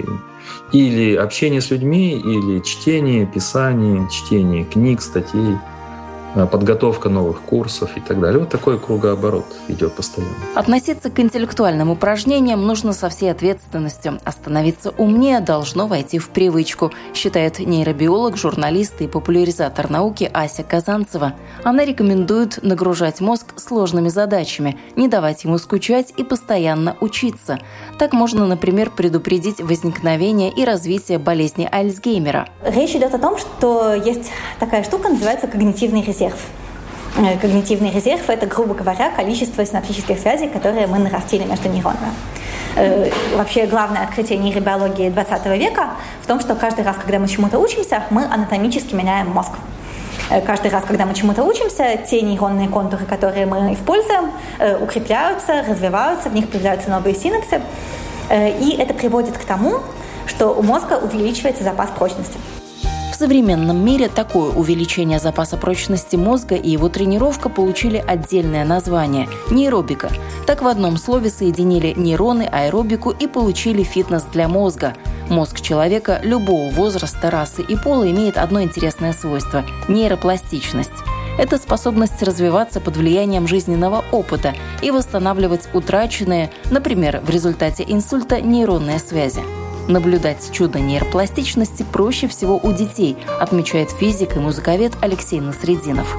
или 0.72 1.14
общение 1.14 1.60
с 1.60 1.70
людьми, 1.70 2.18
или 2.18 2.60
чтение, 2.60 3.26
писание, 3.26 4.08
чтение 4.10 4.64
книг, 4.64 5.00
статей— 5.00 5.56
подготовка 6.34 7.08
новых 7.08 7.40
курсов 7.42 7.96
и 7.96 8.00
так 8.00 8.20
далее. 8.20 8.40
Вот 8.40 8.48
такой 8.48 8.78
кругооборот 8.78 9.46
идет 9.68 9.94
постоянно. 9.94 10.34
Относиться 10.54 11.08
к 11.08 11.20
интеллектуальным 11.20 11.90
упражнениям 11.90 12.66
нужно 12.66 12.92
со 12.92 13.08
всей 13.08 13.30
ответственностью. 13.30 14.18
Остановиться 14.24 14.92
умнее 14.98 15.40
должно 15.40 15.86
войти 15.86 16.18
в 16.18 16.30
привычку, 16.30 16.90
считает 17.14 17.60
нейробиолог, 17.60 18.36
журналист 18.36 19.00
и 19.00 19.06
популяризатор 19.06 19.88
науки 19.90 20.28
Ася 20.34 20.64
Казанцева. 20.64 21.34
Она 21.62 21.84
рекомендует 21.84 22.58
нагружать 22.62 23.20
мозг 23.20 23.54
сложными 23.56 24.08
задачами, 24.08 24.76
не 24.96 25.06
давать 25.06 25.44
ему 25.44 25.58
скучать 25.58 26.12
и 26.16 26.24
постоянно 26.24 26.96
учиться. 27.00 27.60
Так 27.98 28.12
можно, 28.12 28.46
например, 28.46 28.90
предупредить 28.90 29.60
возникновение 29.60 30.50
и 30.50 30.64
развитие 30.64 31.18
болезни 31.18 31.68
Альцгеймера. 31.70 32.48
Речь 32.64 32.96
идет 32.96 33.14
о 33.14 33.18
том, 33.18 33.38
что 33.38 33.94
есть 33.94 34.30
такая 34.58 34.82
штука, 34.82 35.08
называется 35.08 35.46
когнитивный 35.46 36.02
резерв 36.02 36.23
резерв. 36.24 36.40
Э, 37.16 37.38
когнитивный 37.38 37.90
резерв– 37.90 38.22
это, 38.28 38.46
грубо 38.46 38.74
говоря, 38.74 39.10
количество 39.10 39.64
синаптических 39.64 40.18
связей, 40.18 40.48
которые 40.48 40.86
мы 40.86 40.98
нарастили 40.98 41.44
между 41.44 41.68
нейронами. 41.68 42.12
Э, 42.76 43.10
вообще 43.36 43.66
главное 43.66 44.02
открытие 44.02 44.38
нейробиологии 44.38 45.10
20 45.10 45.46
века 45.58 45.90
в 46.22 46.26
том, 46.26 46.40
что 46.40 46.54
каждый 46.56 46.84
раз, 46.84 46.96
когда 46.96 47.18
мы 47.18 47.28
чему-то 47.28 47.58
учимся, 47.58 48.02
мы 48.10 48.24
анатомически 48.24 48.94
меняем 48.94 49.28
мозг. 49.28 49.52
Э, 50.30 50.40
каждый 50.40 50.72
раз, 50.72 50.82
когда 50.84 51.06
мы 51.06 51.14
чему-то 51.14 51.44
учимся, 51.44 51.98
те 52.10 52.20
нейронные 52.20 52.68
контуры, 52.68 53.04
которые 53.04 53.46
мы 53.46 53.74
используем, 53.74 54.30
укрепляются, 54.80 55.64
развиваются, 55.68 56.30
в 56.30 56.34
них 56.34 56.48
появляются 56.48 56.90
новые 56.90 57.14
синапсы. 57.14 57.60
И 58.30 58.76
это 58.78 58.94
приводит 58.94 59.36
к 59.36 59.44
тому, 59.44 59.80
что 60.26 60.48
у 60.48 60.62
мозга 60.62 60.94
увеличивается 60.94 61.62
запас 61.62 61.90
прочности. 61.90 62.38
В 63.14 63.16
современном 63.16 63.84
мире 63.84 64.08
такое 64.08 64.50
увеличение 64.50 65.20
запаса 65.20 65.56
прочности 65.56 66.16
мозга 66.16 66.56
и 66.56 66.68
его 66.68 66.88
тренировка 66.88 67.48
получили 67.48 68.04
отдельное 68.04 68.64
название– 68.64 69.28
нейробика. 69.52 70.10
Так 70.48 70.62
в 70.62 70.66
одном 70.66 70.96
слове 70.96 71.30
соединили 71.30 71.94
нейроны, 71.96 72.42
аэробику 72.42 73.10
и 73.10 73.28
получили 73.28 73.84
фитнес 73.84 74.24
для 74.32 74.48
мозга. 74.48 74.94
Мозг 75.30 75.60
человека 75.60 76.18
любого 76.24 76.70
возраста, 76.70 77.30
расы 77.30 77.62
и 77.62 77.76
пола 77.76 78.10
имеет 78.10 78.36
одно 78.36 78.60
интересное 78.60 79.12
свойство– 79.12 79.64
нейропластичность. 79.88 80.90
Это 81.38 81.56
способность 81.58 82.20
развиваться 82.20 82.80
под 82.80 82.96
влиянием 82.96 83.46
жизненного 83.46 84.04
опыта 84.10 84.54
и 84.82 84.90
восстанавливать 84.90 85.68
утраченные, 85.72 86.50
например, 86.72 87.20
в 87.20 87.30
результате 87.30 87.84
инсульта, 87.86 88.40
нейронные 88.40 88.98
связи. 88.98 89.42
Наблюдать 89.86 90.50
чудо 90.50 90.78
нейропластичности 90.78 91.84
проще 91.92 92.26
всего 92.26 92.56
у 92.56 92.72
детей, 92.72 93.16
отмечает 93.38 93.90
физик 93.90 94.36
и 94.36 94.40
музыковед 94.40 94.92
Алексей 95.02 95.40
Насрединов. 95.40 96.16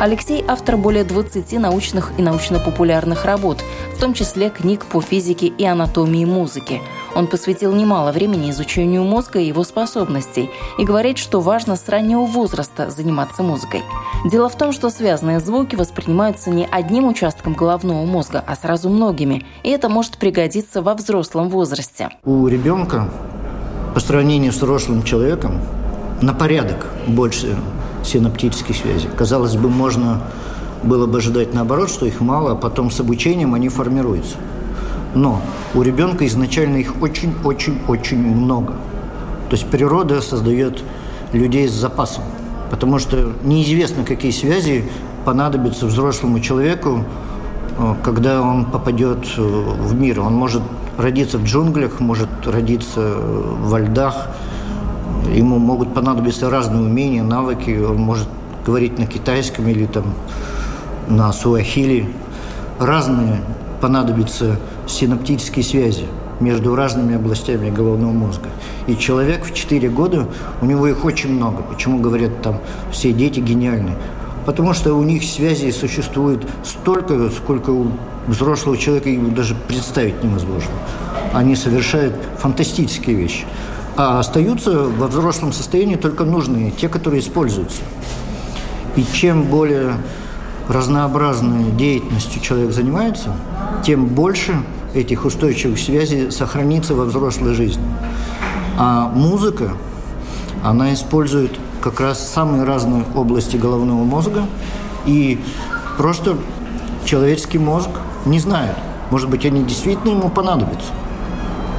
Алексей– 0.00 0.44
автор 0.48 0.76
более 0.76 1.04
20 1.04 1.52
научных 1.60 2.12
и 2.18 2.22
научно-популярных 2.22 3.24
работ, 3.24 3.62
в 3.96 4.00
том 4.00 4.14
числе 4.14 4.50
книг 4.50 4.84
по 4.86 5.00
физике 5.00 5.46
и 5.46 5.64
анатомии 5.64 6.24
музыки. 6.24 6.80
Он 7.14 7.26
посвятил 7.26 7.72
немало 7.72 8.10
времени 8.10 8.50
изучению 8.50 9.04
мозга 9.04 9.38
и 9.38 9.46
его 9.46 9.64
способностей 9.64 10.50
и 10.78 10.84
говорит, 10.84 11.18
что 11.18 11.40
важно 11.40 11.76
с 11.76 11.88
раннего 11.88 12.24
возраста 12.24 12.90
заниматься 12.90 13.42
музыкой. 13.42 13.82
Дело 14.30 14.48
в 14.48 14.56
том, 14.56 14.72
что 14.72 14.90
связанные 14.90 15.40
звуки 15.40 15.76
воспринимаются 15.76 16.50
не 16.50 16.66
одним 16.66 17.06
участком 17.06 17.54
головного 17.54 18.04
мозга, 18.04 18.42
а 18.46 18.56
сразу 18.56 18.88
многими, 18.88 19.44
и 19.62 19.70
это 19.70 19.88
может 19.88 20.18
пригодиться 20.18 20.82
во 20.82 20.94
взрослом 20.94 21.48
возрасте. 21.48 22.08
У 22.24 22.46
ребенка 22.48 23.08
по 23.94 24.00
сравнению 24.00 24.52
с 24.52 24.56
взрослым 24.56 25.02
человеком 25.02 25.60
на 26.22 26.32
порядок 26.32 26.86
больше 27.06 27.56
синаптических 28.04 28.76
связей. 28.76 29.08
Казалось 29.16 29.56
бы, 29.56 29.68
можно 29.68 30.20
было 30.82 31.06
бы 31.06 31.18
ожидать 31.18 31.54
наоборот, 31.54 31.90
что 31.90 32.06
их 32.06 32.20
мало, 32.20 32.52
а 32.52 32.54
потом 32.54 32.90
с 32.90 33.00
обучением 33.00 33.54
они 33.54 33.68
формируются. 33.68 34.36
Но 35.14 35.40
у 35.74 35.82
ребенка 35.82 36.26
изначально 36.26 36.78
их 36.78 37.00
очень-очень-очень 37.00 38.18
много. 38.18 38.72
То 39.50 39.56
есть 39.56 39.66
природа 39.66 40.20
создает 40.22 40.82
людей 41.32 41.68
с 41.68 41.72
запасом. 41.72 42.24
Потому 42.70 42.98
что 42.98 43.32
неизвестно, 43.44 44.04
какие 44.04 44.32
связи 44.32 44.84
понадобятся 45.24 45.86
взрослому 45.86 46.40
человеку, 46.40 47.04
э, 47.78 47.94
когда 48.02 48.40
он 48.40 48.64
попадет 48.64 49.26
э, 49.36 49.42
в 49.42 49.94
мир. 49.94 50.20
Он 50.20 50.34
может 50.34 50.62
родиться 50.96 51.38
в 51.38 51.44
джунглях, 51.44 52.00
может 52.00 52.30
родиться 52.46 53.00
э, 53.00 53.56
во 53.60 53.78
льдах. 53.80 54.28
Ему 55.30 55.58
могут 55.58 55.94
понадобиться 55.94 56.50
разные 56.50 56.82
умения, 56.82 57.22
навыки. 57.22 57.70
Он 57.70 57.96
может 57.96 58.28
говорить 58.64 58.98
на 58.98 59.06
китайском 59.06 59.68
или 59.68 59.86
там 59.86 60.04
на 61.08 61.32
суахили. 61.32 62.08
Разные 62.78 63.40
понадобятся 63.80 64.58
синаптические 64.86 65.64
связи 65.64 66.06
между 66.40 66.74
разными 66.74 67.14
областями 67.14 67.70
головного 67.70 68.12
мозга. 68.12 68.48
И 68.86 68.96
человек 68.96 69.44
в 69.44 69.54
4 69.54 69.88
года, 69.90 70.26
у 70.60 70.66
него 70.66 70.86
их 70.88 71.04
очень 71.04 71.32
много. 71.32 71.62
Почему 71.62 72.00
говорят 72.00 72.42
там 72.42 72.58
все 72.90 73.12
дети 73.12 73.40
гениальны? 73.40 73.92
Потому 74.44 74.74
что 74.74 74.94
у 74.94 75.04
них 75.04 75.22
связей 75.22 75.70
существует 75.70 76.42
столько, 76.64 77.30
сколько 77.30 77.70
у 77.70 77.86
взрослого 78.26 78.76
человека 78.76 79.08
ему 79.08 79.30
даже 79.30 79.54
представить 79.54 80.22
невозможно. 80.24 80.72
Они 81.32 81.54
совершают 81.54 82.14
фантастические 82.38 83.16
вещи. 83.16 83.44
А 83.96 84.20
остаются 84.20 84.84
во 84.84 85.06
взрослом 85.06 85.52
состоянии 85.52 85.96
только 85.96 86.24
нужные, 86.24 86.70
те, 86.70 86.88
которые 86.88 87.20
используются. 87.20 87.82
И 88.96 89.04
чем 89.12 89.44
более 89.44 89.96
разнообразной 90.68 91.70
деятельностью 91.72 92.40
человек 92.40 92.72
занимается, 92.72 93.34
тем 93.84 94.06
больше 94.06 94.54
этих 94.94 95.24
устойчивых 95.24 95.78
связей 95.78 96.30
сохранится 96.30 96.94
во 96.94 97.04
взрослой 97.04 97.54
жизни. 97.54 97.84
А 98.78 99.08
музыка, 99.08 99.72
она 100.64 100.94
использует 100.94 101.58
как 101.82 102.00
раз 102.00 102.26
самые 102.26 102.64
разные 102.64 103.04
области 103.14 103.56
головного 103.56 104.04
мозга, 104.04 104.46
и 105.04 105.38
просто 105.98 106.36
человеческий 107.04 107.58
мозг 107.58 107.90
не 108.24 108.38
знает. 108.38 108.76
Может 109.10 109.28
быть, 109.28 109.44
они 109.44 109.62
действительно 109.64 110.12
ему 110.12 110.30
понадобятся 110.30 110.92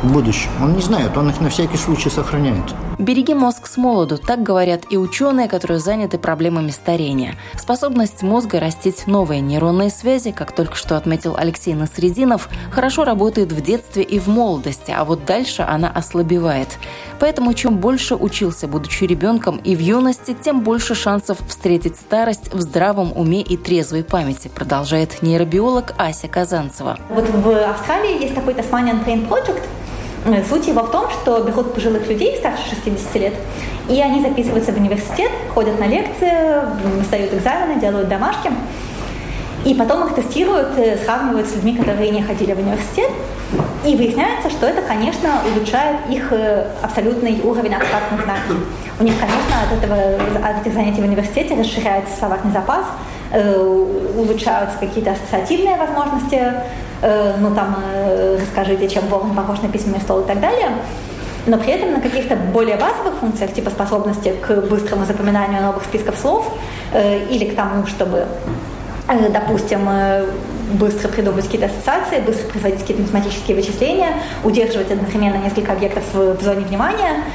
в 0.04 0.14
будущем. 0.14 0.50
Он 0.62 0.76
не 0.76 0.82
знает, 0.82 1.18
он 1.18 1.30
их 1.30 1.40
на 1.42 1.50
всякий 1.50 1.78
случай 1.78 2.10
сохраняет. 2.10 2.76
Береги 3.00 3.34
мозг 3.34 3.66
с 3.66 3.78
молоду, 3.78 4.18
так 4.18 4.44
говорят 4.44 4.84
и 4.90 4.98
ученые, 4.98 5.48
которые 5.48 5.80
заняты 5.80 6.20
проблемами 6.20 6.70
старения. 6.70 7.36
Способность 7.58 8.22
мозга 8.22 8.60
растить 8.60 9.08
новые 9.08 9.42
нейронные 9.42 9.90
связи, 9.90 10.32
как 10.32 10.52
только 10.52 10.76
что 10.76 10.96
отметил 10.96 11.36
Алексей 11.36 11.74
Насрединов, 11.74 12.50
хорошо 12.72 13.04
работает 13.04 13.52
в 13.52 13.62
детстве 13.62 14.04
и 14.04 14.20
в 14.20 14.28
молодости, 14.28 14.94
а 14.96 15.06
вот 15.06 15.26
дальше 15.26 15.66
она 15.68 15.90
ослабевает. 15.90 16.68
Поэтому 17.20 17.54
чем 17.54 17.78
больше 17.78 18.16
учился, 18.16 18.68
будучи 18.68 19.06
ребенком, 19.06 19.58
и 19.58 19.76
в 19.76 19.80
юности, 19.80 20.36
тем 20.40 20.62
больше 20.62 20.94
шансов 20.94 21.40
встретить 21.48 21.96
старость 21.96 22.54
в 22.54 22.62
здравом 22.62 23.12
уме 23.16 23.42
и 23.42 23.58
трезвой 23.58 24.04
памяти, 24.04 24.50
продолжает 24.54 25.22
нейробиолог 25.24 25.96
Ася 25.98 26.28
Казанцева. 26.28 27.00
Вот 27.10 27.28
в 27.28 27.70
Австралии 27.70 28.22
есть 28.22 28.36
такой 28.36 28.54
Tasmanian 28.54 29.04
Brain 29.04 29.28
Project, 29.28 29.64
суть 30.50 30.68
его 30.68 30.84
в 30.84 30.92
том, 30.92 31.10
что 31.10 31.44
берут 31.44 31.74
пожилых 31.74 32.08
людей 32.08 32.38
старше 32.38 32.70
60 32.70 33.16
лет, 33.16 33.34
и 33.90 34.02
они 34.02 34.22
записываются 34.22 34.72
в 34.72 34.78
университет, 34.78 35.32
ходят 35.54 35.80
на 35.80 35.86
лекции, 35.86 36.62
сдают 37.06 37.34
экзамены, 37.34 37.80
делают 37.80 38.08
домашки, 38.08 38.52
и 39.66 39.74
потом 39.74 40.08
их 40.08 40.16
тестируют, 40.16 40.78
э, 40.78 40.98
сравнивают 41.04 41.48
с 41.48 41.56
людьми, 41.56 41.76
которые 41.78 42.12
не 42.12 42.22
ходили 42.22 42.54
в 42.54 42.60
университет, 42.60 43.10
и 43.86 43.96
выясняется, 43.96 44.50
что 44.50 44.66
это, 44.68 44.82
конечно, 44.82 45.30
улучшает 45.54 45.98
их 46.10 46.32
э, 46.32 46.68
абсолютный 46.82 47.40
уровень 47.44 47.74
абстрактных 47.74 48.24
знаний. 48.24 48.60
У 49.00 49.04
них, 49.04 49.14
конечно, 49.20 49.62
от, 49.64 49.84
этого, 49.84 50.48
от 50.48 50.62
этих 50.62 50.74
занятий 50.74 51.02
в 51.02 51.06
университете 51.06 51.56
расширяется 51.56 52.18
словарный 52.18 52.52
запас, 52.52 52.86
улучшаются 54.16 54.78
какие-то 54.80 55.14
ассоциативные 55.14 55.76
возможности 55.76 56.40
Э, 56.40 56.62
ну 57.40 57.54
там 57.54 57.78
э, 57.94 58.40
расскажите, 58.40 58.88
чем 58.88 59.08
ворон 59.08 59.36
похож 59.36 59.62
на 59.62 59.70
письменный 59.70 60.00
стол 60.00 60.22
и 60.22 60.26
так 60.26 60.40
далее. 60.40 60.70
Но 61.46 61.58
при 61.58 61.74
этом 61.74 61.92
на 61.92 62.00
каких-то 62.00 62.36
более 62.38 62.78
базовых 62.78 63.16
функциях, 63.20 63.54
типа 63.54 63.70
способности 63.70 64.34
к 64.42 64.62
быстрому 64.62 65.06
запоминанию 65.06 65.62
новых 65.62 65.84
списков 65.84 66.18
слов 66.18 66.50
э, 66.94 67.26
или 67.26 67.46
к 67.46 67.56
тому, 67.56 67.86
чтобы, 67.88 68.26
допустим, 69.30 69.82
быстро 70.72 71.10
придумывать 71.10 71.46
какие-то 71.46 71.68
ассоциации, 71.68 72.22
быстро 72.22 72.48
производить 72.48 72.80
какие-то 72.80 73.04
математические 73.04 73.58
вычисления, 73.58 74.14
удерживать 74.46 74.90
одновременно 74.90 75.36
несколько 75.44 75.74
объектов 75.74 76.04
в 76.14 76.42
зоне 76.42 76.66
внимания. 76.66 77.26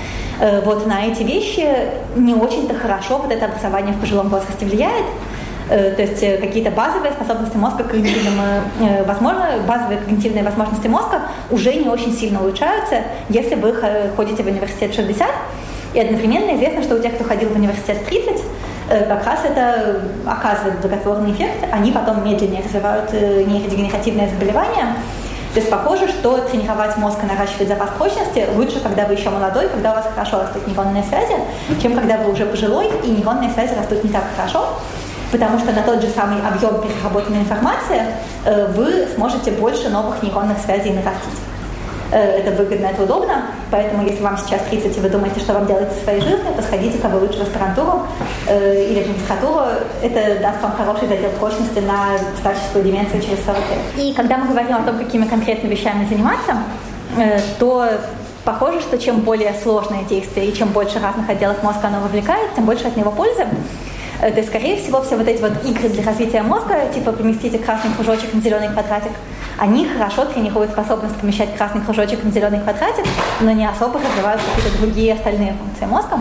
Вот 0.64 0.86
на 0.86 1.04
эти 1.04 1.24
вещи 1.24 1.68
не 2.16 2.32
очень-то 2.32 2.74
хорошо 2.74 3.18
вот 3.18 3.30
это 3.30 3.44
образование 3.44 3.92
в 3.92 4.00
пожилом 4.00 4.28
возрасте 4.28 4.64
влияет. 4.64 5.04
Э, 5.70 5.92
то 5.94 6.02
есть 6.02 6.22
э, 6.22 6.38
какие-то 6.38 6.70
базовые 6.70 7.12
способности 7.12 7.56
мозга, 7.56 7.84
когнитивным, 7.84 8.40
э, 8.80 9.04
возможно, 9.04 9.50
базовые 9.66 9.98
когнитивные 9.98 10.42
возможности 10.42 10.86
мозга 10.86 11.22
уже 11.50 11.74
не 11.74 11.88
очень 11.88 12.12
сильно 12.12 12.40
улучшаются, 12.40 13.02
если 13.28 13.54
вы 13.54 13.74
ходите 14.16 14.42
в 14.42 14.46
университет 14.46 14.94
60, 14.94 15.28
и 15.94 16.00
одновременно 16.00 16.56
известно, 16.56 16.82
что 16.82 16.96
у 16.96 16.98
тех, 16.98 17.14
кто 17.14 17.24
ходил 17.24 17.50
в 17.50 17.56
университет 17.56 18.04
30, 18.06 18.42
как 18.88 19.26
раз 19.26 19.40
это 19.44 20.02
оказывает 20.26 20.80
благотворный 20.80 21.32
эффект, 21.32 21.66
они 21.70 21.92
потом 21.92 22.24
медленнее 22.24 22.62
развивают 22.62 23.12
нейродегенеративные 23.12 24.28
заболевания, 24.28 24.96
то 25.52 25.60
есть 25.60 25.70
похоже, 25.70 26.08
что 26.08 26.38
тренировать 26.38 26.96
мозг 26.98 27.18
и 27.22 27.26
наращивать 27.26 27.68
запас 27.68 27.90
прочности 27.96 28.46
лучше, 28.54 28.80
когда 28.80 29.06
вы 29.06 29.14
еще 29.14 29.30
молодой, 29.30 29.68
когда 29.68 29.92
у 29.92 29.94
вас 29.96 30.06
хорошо 30.14 30.40
растут 30.42 30.66
нейронные 30.66 31.02
связи, 31.02 31.34
чем 31.82 31.94
когда 31.94 32.18
вы 32.18 32.32
уже 32.32 32.44
пожилой 32.46 32.90
и 33.02 33.10
нейронные 33.10 33.50
связи 33.50 33.74
растут 33.74 34.04
не 34.04 34.10
так 34.10 34.24
хорошо 34.36 34.68
потому 35.32 35.58
что 35.58 35.72
на 35.72 35.82
тот 35.82 36.00
же 36.02 36.08
самый 36.08 36.40
объем 36.46 36.80
переработанной 36.80 37.40
информации 37.40 38.02
э, 38.44 38.66
вы 38.72 39.06
сможете 39.14 39.52
больше 39.52 39.88
новых 39.88 40.22
нейронных 40.22 40.58
связей 40.58 40.90
нарастить. 40.90 41.40
Э, 42.10 42.38
это 42.38 42.50
выгодно, 42.52 42.86
это 42.86 43.02
удобно, 43.02 43.42
поэтому 43.70 44.04
если 44.04 44.22
вам 44.22 44.38
сейчас 44.38 44.62
30 44.70 44.96
и 44.96 45.00
вы 45.00 45.10
думаете, 45.10 45.40
что 45.40 45.52
вам 45.52 45.66
делать 45.66 45.90
в 45.92 46.02
своей 46.04 46.20
жизни, 46.20 46.50
то 46.56 46.62
сходите-ка 46.62 47.08
вы 47.08 47.20
лучше 47.20 47.38
в 47.38 47.42
аспирантуру 47.42 48.02
э, 48.46 48.84
или 48.90 49.02
в 49.02 49.08
магистратуру. 49.08 49.64
Это 50.02 50.40
даст 50.40 50.62
вам 50.62 50.72
хороший 50.72 51.08
задел 51.08 51.30
прочности 51.38 51.80
на 51.80 52.18
старческую 52.38 52.84
деменцию 52.84 53.20
через 53.22 53.44
40 53.44 53.56
лет. 53.58 54.06
И 54.06 54.14
когда 54.14 54.38
мы 54.38 54.48
говорим 54.48 54.76
о 54.76 54.82
том, 54.82 54.98
какими 54.98 55.26
конкретными 55.26 55.74
вещами 55.74 56.06
заниматься, 56.06 56.56
то 57.58 57.88
похоже, 58.44 58.80
что 58.80 58.98
чем 58.98 59.20
более 59.20 59.54
сложное 59.62 60.04
действие 60.04 60.46
и 60.46 60.54
чем 60.54 60.68
больше 60.68 60.98
разных 61.00 61.28
отделов 61.28 61.62
мозга 61.62 61.88
оно 61.88 62.00
вовлекает, 62.00 62.54
тем 62.54 62.64
больше 62.64 62.86
от 62.86 62.96
него 62.96 63.10
пользы. 63.10 63.46
Э, 64.20 64.30
то 64.30 64.38
есть, 64.38 64.48
скорее 64.48 64.76
всего, 64.76 65.02
все 65.02 65.16
вот 65.16 65.28
эти 65.28 65.40
вот 65.40 65.52
игры 65.64 65.88
для 65.88 66.04
развития 66.04 66.42
мозга, 66.42 66.88
типа 66.92 67.12
поместите 67.12 67.58
красный 67.58 67.90
кружочек 67.94 68.34
на 68.34 68.40
зеленый 68.40 68.68
квадратик, 68.68 69.12
они 69.58 69.86
хорошо 69.86 70.24
тренируют 70.24 70.72
способность 70.72 71.16
помещать 71.16 71.56
красный 71.56 71.80
кружочек 71.82 72.22
на 72.24 72.30
зеленый 72.30 72.60
квадратик, 72.60 73.04
но 73.40 73.50
не 73.52 73.66
особо 73.66 74.00
развивают 74.00 74.40
какие-то 74.54 74.78
другие 74.78 75.14
остальные 75.14 75.54
функции 75.54 75.86
мозга. 75.86 76.20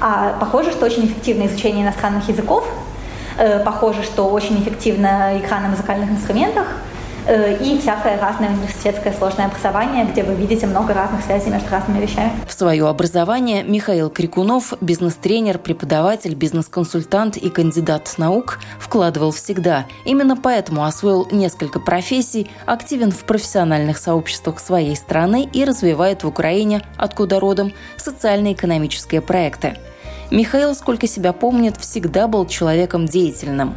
А 0.00 0.36
похоже, 0.40 0.70
что 0.70 0.86
очень 0.86 1.06
эффективно 1.06 1.46
изучение 1.46 1.84
иностранных 1.84 2.28
языков, 2.28 2.68
э, 3.38 3.60
похоже, 3.64 4.02
что 4.02 4.28
очень 4.28 4.60
эффективно 4.60 5.38
игра 5.38 5.60
на 5.60 5.68
музыкальных 5.68 6.10
инструментах– 6.10 6.66
Э, 6.76 6.93
и 7.28 7.78
всякое 7.78 8.20
разное 8.20 8.50
университетское 8.50 9.12
сложное 9.12 9.46
образование, 9.46 10.04
где 10.04 10.22
вы 10.22 10.34
видите 10.34 10.66
много 10.66 10.94
разных 10.94 11.24
связей 11.24 11.50
между 11.50 11.70
разными 11.70 12.00
вещами. 12.00 12.32
В 12.48 12.52
свое 12.52 12.88
образование 12.88 13.62
Михаил 13.62 14.10
Крикунов, 14.10 14.74
бизнес-тренер, 14.80 15.58
преподаватель, 15.58 16.34
бизнес-консультант 16.34 17.36
и 17.36 17.50
кандидат 17.50 18.12
наук, 18.18 18.58
вкладывал 18.78 19.30
всегда. 19.32 19.86
Именно 20.04 20.36
поэтому 20.36 20.84
освоил 20.84 21.26
несколько 21.30 21.80
профессий, 21.80 22.50
активен 22.66 23.10
в 23.10 23.24
профессиональных 23.24 23.98
сообществах 23.98 24.60
своей 24.60 24.96
страны 24.96 25.48
и 25.52 25.64
развивает 25.64 26.24
в 26.24 26.28
Украине, 26.28 26.82
откуда 26.96 27.40
родом, 27.40 27.72
социально-экономические 27.96 29.20
проекты. 29.20 29.78
Михаил, 30.30 30.74
сколько 30.74 31.06
себя 31.06 31.32
помнит, 31.32 31.76
всегда 31.76 32.26
был 32.26 32.46
человеком 32.46 33.06
деятельным. 33.06 33.74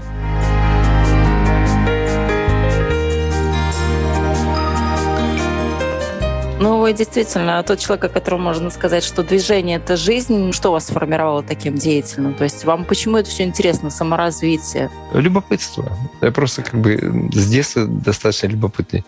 Ну, 6.59 6.79
вы 6.79 6.91
действительно 6.93 7.61
тот 7.61 7.77
человек, 7.77 8.05
о 8.05 8.09
котором 8.09 8.41
можно 8.41 8.71
сказать, 8.71 9.03
что 9.03 9.21
движение— 9.21 9.77
это 9.77 9.95
жизнь. 9.95 10.51
Что 10.53 10.71
вас 10.71 10.87
сформировало 10.87 11.43
таким 11.43 11.75
деятельным? 11.75 12.33
То 12.33 12.45
есть 12.45 12.65
вам 12.65 12.83
почему 12.83 13.17
это 13.17 13.29
все 13.29 13.43
интересно, 13.43 13.91
саморазвитие? 13.91 14.89
Любопытство. 15.13 15.95
Я 16.19 16.31
просто 16.31 16.63
как 16.63 16.81
бы 16.81 17.29
с 17.31 17.47
детства 17.47 17.85
достаточно 17.85 18.47
любопытный 18.47 19.05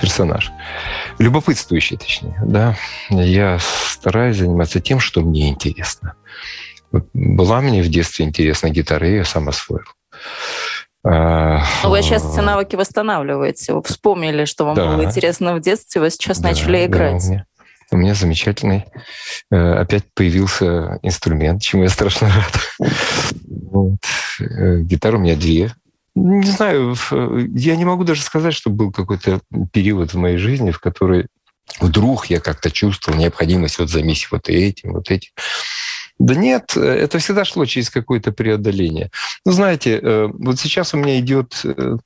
персонаж. 0.00 0.52
Любопытствующий, 1.18 1.96
точнее. 1.96 2.40
Да? 2.44 2.76
Я 3.10 3.58
стараюсь 3.58 4.36
заниматься 4.36 4.80
тем, 4.80 5.00
что 5.00 5.20
мне 5.22 5.48
интересно. 5.48 6.14
Была 7.12 7.60
мне 7.60 7.82
в 7.82 7.88
детстве 7.88 8.24
интересна 8.24 8.70
гитара, 8.70 9.08
я 9.08 9.16
ее 9.16 9.24
сам 9.24 9.48
освоил. 9.48 9.82
Но 11.04 11.90
вы 11.90 12.02
сейчас 12.02 12.32
эти 12.32 12.40
навыки 12.40 12.76
восстанавливаете. 12.76 13.74
Вы 13.74 13.82
вспомнили, 13.82 14.46
что 14.46 14.64
вам 14.64 14.74
да. 14.74 14.86
было 14.86 15.04
интересно 15.04 15.54
в 15.54 15.60
детстве, 15.60 16.00
вы 16.00 16.10
сейчас 16.10 16.38
да, 16.38 16.48
начали 16.48 16.86
играть. 16.86 17.22
Да, 17.22 17.28
у, 17.28 17.30
меня, 17.30 17.46
у 17.92 17.96
меня 17.96 18.14
замечательный 18.14 18.86
э, 19.50 19.56
опять 19.56 20.04
появился 20.14 20.98
инструмент, 21.02 21.60
чему 21.60 21.82
я 21.82 21.90
страшно 21.90 22.28
рад. 22.28 22.88
Вот. 23.70 23.98
Э, 24.40 24.78
гитар 24.80 25.16
у 25.16 25.18
меня 25.18 25.36
две. 25.36 25.72
Не 26.14 26.46
знаю, 26.46 26.96
я 27.54 27.76
не 27.76 27.84
могу 27.84 28.04
даже 28.04 28.22
сказать, 28.22 28.54
что 28.54 28.70
был 28.70 28.92
какой-то 28.92 29.40
период 29.72 30.14
в 30.14 30.16
моей 30.16 30.36
жизни, 30.36 30.70
в 30.70 30.78
который 30.78 31.26
вдруг 31.80 32.26
я 32.26 32.40
как-то 32.40 32.70
чувствовал 32.70 33.18
необходимость 33.18 33.78
вот 33.78 33.90
замесить 33.90 34.30
вот 34.30 34.48
этим, 34.48 34.92
вот 34.92 35.10
этим. 35.10 35.32
Да 36.18 36.34
нет, 36.34 36.76
это 36.76 37.18
всегда 37.18 37.44
шло 37.44 37.64
через 37.64 37.90
какое-то 37.90 38.32
преодоление. 38.32 39.10
Ну, 39.44 39.52
знаете, 39.52 39.98
э, 40.00 40.28
вот 40.32 40.60
сейчас 40.60 40.94
у 40.94 40.96
меня 40.96 41.18
идет 41.18 41.60
э, 41.64 41.96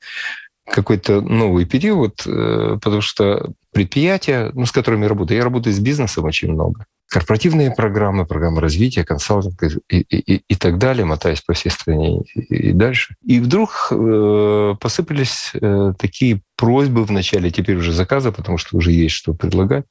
какой-то 0.70 1.20
новый 1.20 1.64
период, 1.64 2.22
э, 2.26 2.78
потому 2.82 3.00
что 3.00 3.52
предприятия, 3.72 4.50
ну, 4.54 4.66
с 4.66 4.72
которыми 4.72 5.02
я 5.02 5.08
работаю, 5.08 5.38
я 5.38 5.44
работаю 5.44 5.74
с 5.74 5.78
бизнесом 5.78 6.24
очень 6.24 6.52
много. 6.52 6.86
Корпоративные 7.10 7.70
программы, 7.70 8.26
программы 8.26 8.60
развития, 8.60 9.04
консалтинг 9.04 9.62
и, 9.88 10.00
и, 10.00 10.42
и 10.46 10.54
так 10.56 10.78
далее, 10.78 11.06
мотаясь 11.06 11.40
по 11.40 11.54
всей 11.54 11.70
стране 11.70 12.22
и, 12.34 12.70
и 12.70 12.72
дальше. 12.72 13.14
И 13.24 13.40
вдруг 13.40 13.88
э, 13.90 14.74
посыпались 14.80 15.52
э, 15.54 15.94
такие 15.98 16.42
просьбы 16.56 17.04
в 17.04 17.10
начале, 17.10 17.50
теперь 17.50 17.76
уже 17.76 17.92
заказы, 17.92 18.30
потому 18.30 18.58
что 18.58 18.76
уже 18.76 18.92
есть 18.92 19.14
что 19.14 19.32
предлагать, 19.32 19.84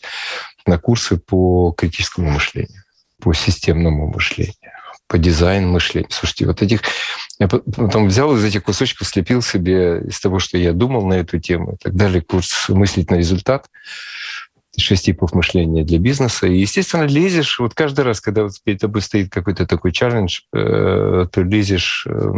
на 0.65 0.77
курсы 0.77 1.17
по 1.17 1.71
критическому 1.71 2.29
мышлению 2.29 2.83
по 3.21 3.33
системному 3.33 4.07
мышлению, 4.07 4.55
по 5.07 5.17
дизайн 5.17 5.67
мышления. 5.67 6.09
Слушайте, 6.11 6.45
вот 6.45 6.61
этих... 6.61 6.81
Я 7.39 7.47
потом 7.47 8.07
взял 8.07 8.35
из 8.35 8.43
этих 8.43 8.63
кусочков, 8.63 9.07
слепил 9.07 9.41
себе 9.41 10.01
из 10.07 10.19
того, 10.19 10.39
что 10.39 10.57
я 10.57 10.73
думал 10.73 11.05
на 11.05 11.13
эту 11.13 11.39
тему 11.39 11.73
и 11.73 11.77
так 11.77 11.95
далее, 11.95 12.21
курс 12.21 12.69
«Мыслить 12.69 13.11
на 13.11 13.15
результат», 13.15 13.67
шесть 14.79 15.05
типов 15.05 15.33
мышления 15.33 15.83
для 15.83 15.97
бизнеса. 15.97 16.47
И, 16.47 16.59
естественно, 16.59 17.03
лезешь, 17.03 17.59
вот 17.59 17.73
каждый 17.73 18.05
раз, 18.05 18.21
когда 18.21 18.43
вот 18.43 18.53
перед 18.63 18.79
тобой 18.79 19.01
стоит 19.01 19.31
какой-то 19.31 19.65
такой 19.65 19.91
челлендж, 19.91 20.41
э, 20.53 21.25
ты 21.31 21.43
лезешь 21.43 22.05
э, 22.07 22.31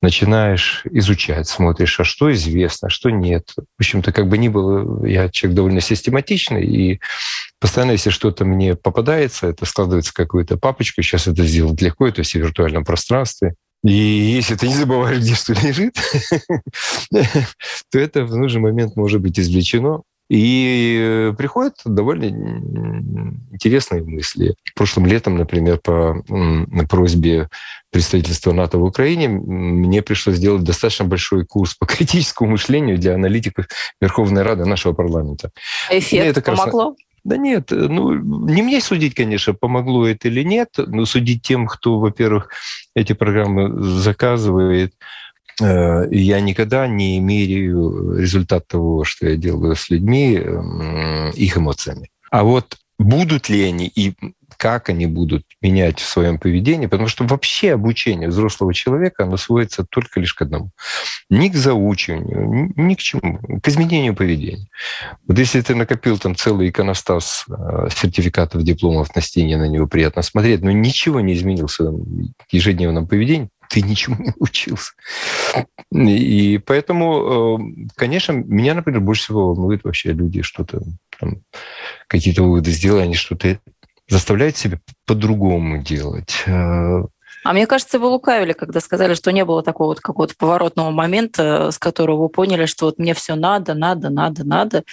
начинаешь 0.00 0.82
изучать, 0.90 1.48
смотришь, 1.48 1.98
а 2.00 2.04
что 2.04 2.32
известно, 2.32 2.86
а 2.86 2.90
что 2.90 3.10
нет. 3.10 3.52
В 3.56 3.80
общем-то, 3.80 4.12
как 4.12 4.28
бы 4.28 4.38
ни 4.38 4.48
было, 4.48 5.04
я 5.06 5.28
человек 5.28 5.56
довольно 5.56 5.80
систематичный, 5.80 6.64
и 6.64 7.00
постоянно, 7.60 7.92
если 7.92 8.10
что-то 8.10 8.44
мне 8.44 8.76
попадается, 8.76 9.48
это 9.48 9.66
складывается 9.66 10.14
какую-то 10.14 10.56
папочку, 10.56 11.02
сейчас 11.02 11.26
это 11.26 11.44
сделать 11.44 11.80
легко, 11.82 12.06
это 12.06 12.22
все 12.22 12.38
в 12.38 12.42
виртуальном 12.42 12.84
пространстве. 12.84 13.54
И 13.84 13.92
если 13.92 14.56
ты 14.56 14.68
не 14.68 14.74
забываешь, 14.74 15.18
где 15.18 15.34
что 15.34 15.52
лежит, 15.52 15.96
то 17.10 17.98
это 17.98 18.24
в 18.24 18.36
нужный 18.36 18.60
момент 18.60 18.96
может 18.96 19.20
быть 19.20 19.38
извлечено 19.38 20.02
и 20.28 21.32
приходят 21.38 21.74
довольно 21.84 22.26
интересные 23.50 24.02
мысли. 24.02 24.54
Прошлым 24.74 25.06
летом, 25.06 25.38
например, 25.38 25.78
по 25.78 26.22
просьбе 26.88 27.48
представительства 27.90 28.52
НАТО 28.52 28.78
в 28.78 28.84
Украине, 28.84 29.28
мне 29.28 30.02
пришлось 30.02 30.36
сделать 30.36 30.64
достаточно 30.64 31.06
большой 31.06 31.46
курс 31.46 31.74
по 31.74 31.86
критическому 31.86 32.52
мышлению 32.52 32.98
для 32.98 33.14
аналитиков 33.14 33.66
Верховной 34.00 34.42
Рады 34.42 34.66
нашего 34.66 34.92
парламента. 34.92 35.50
Эффект 35.90 36.36
это 36.36 36.42
помогло? 36.42 36.94
Да 37.24 37.36
нет, 37.36 37.70
ну, 37.70 38.14
не 38.14 38.62
мне 38.62 38.80
судить, 38.80 39.14
конечно, 39.14 39.52
помогло 39.52 40.06
это 40.06 40.28
или 40.28 40.42
нет, 40.42 40.70
но 40.78 41.04
судить 41.04 41.42
тем, 41.42 41.66
кто, 41.66 41.98
во-первых, 41.98 42.50
эти 42.94 43.12
программы 43.12 43.82
заказывает, 43.82 44.94
я 45.60 46.40
никогда 46.40 46.86
не 46.86 47.20
меряю 47.20 48.16
результат 48.18 48.68
того, 48.68 49.04
что 49.04 49.28
я 49.28 49.36
делаю 49.36 49.76
с 49.76 49.90
людьми, 49.90 50.40
их 51.34 51.56
эмоциями. 51.56 52.10
А 52.30 52.44
вот 52.44 52.76
будут 52.98 53.48
ли 53.48 53.62
они 53.64 53.86
и 53.86 54.14
как 54.56 54.88
они 54.88 55.06
будут 55.06 55.44
менять 55.62 56.00
в 56.00 56.06
своем 56.06 56.38
поведении, 56.38 56.86
потому 56.86 57.08
что 57.08 57.24
вообще 57.24 57.74
обучение 57.74 58.28
взрослого 58.28 58.74
человека, 58.74 59.22
оно 59.22 59.36
сводится 59.36 59.84
только 59.88 60.18
лишь 60.18 60.34
к 60.34 60.42
одному. 60.42 60.70
Ни 61.30 61.48
к 61.48 61.54
заучиванию, 61.54 62.72
ни 62.74 62.94
к 62.94 62.98
чему, 62.98 63.38
к 63.62 63.68
изменению 63.68 64.16
поведения. 64.16 64.66
Вот 65.28 65.38
если 65.38 65.60
ты 65.60 65.76
накопил 65.76 66.18
там 66.18 66.34
целый 66.34 66.70
иконостас 66.70 67.44
э, 67.48 67.88
сертификатов, 67.94 68.64
дипломов 68.64 69.14
на 69.14 69.22
стене, 69.22 69.56
на 69.56 69.68
него 69.68 69.86
приятно 69.86 70.22
смотреть, 70.22 70.62
но 70.62 70.72
ничего 70.72 71.20
не 71.20 71.34
изменился 71.34 71.84
в 71.84 72.32
ежедневном 72.50 73.06
поведении, 73.06 73.50
ты 73.68 73.82
ничему 73.82 74.16
не 74.18 74.32
учился. 74.38 74.92
И 75.92 76.58
поэтому, 76.58 77.58
э, 77.58 77.88
конечно, 77.96 78.32
меня, 78.32 78.74
например, 78.74 79.00
больше 79.00 79.24
всего 79.24 79.48
волнует 79.48 79.84
вообще 79.84 80.12
люди 80.12 80.42
что-то, 80.42 80.82
какие-то 82.06 82.42
выводы 82.42 82.70
сделали, 82.70 83.02
они 83.02 83.14
что-то 83.14 83.58
заставляют 84.08 84.56
себя 84.56 84.80
по-другому 85.06 85.82
делать. 85.82 86.44
Э, 87.48 87.50
а 87.50 87.52
мне 87.54 87.66
кажется, 87.66 87.98
вы 87.98 88.08
лукавили, 88.08 88.52
когда 88.52 88.80
сказали, 88.80 89.14
что 89.14 89.32
не 89.32 89.44
было 89.44 89.62
такого 89.62 89.88
вот 89.88 90.00
какого-то 90.00 90.34
поворотного 90.36 90.90
момента, 90.90 91.70
с 91.70 91.78
которого 91.78 92.22
вы 92.22 92.28
поняли, 92.28 92.66
что 92.66 92.86
вот 92.86 92.98
мне 92.98 93.14
все 93.14 93.34
надо, 93.34 93.74
надо, 93.74 94.10
надо, 94.10 94.46
надо. 94.46 94.84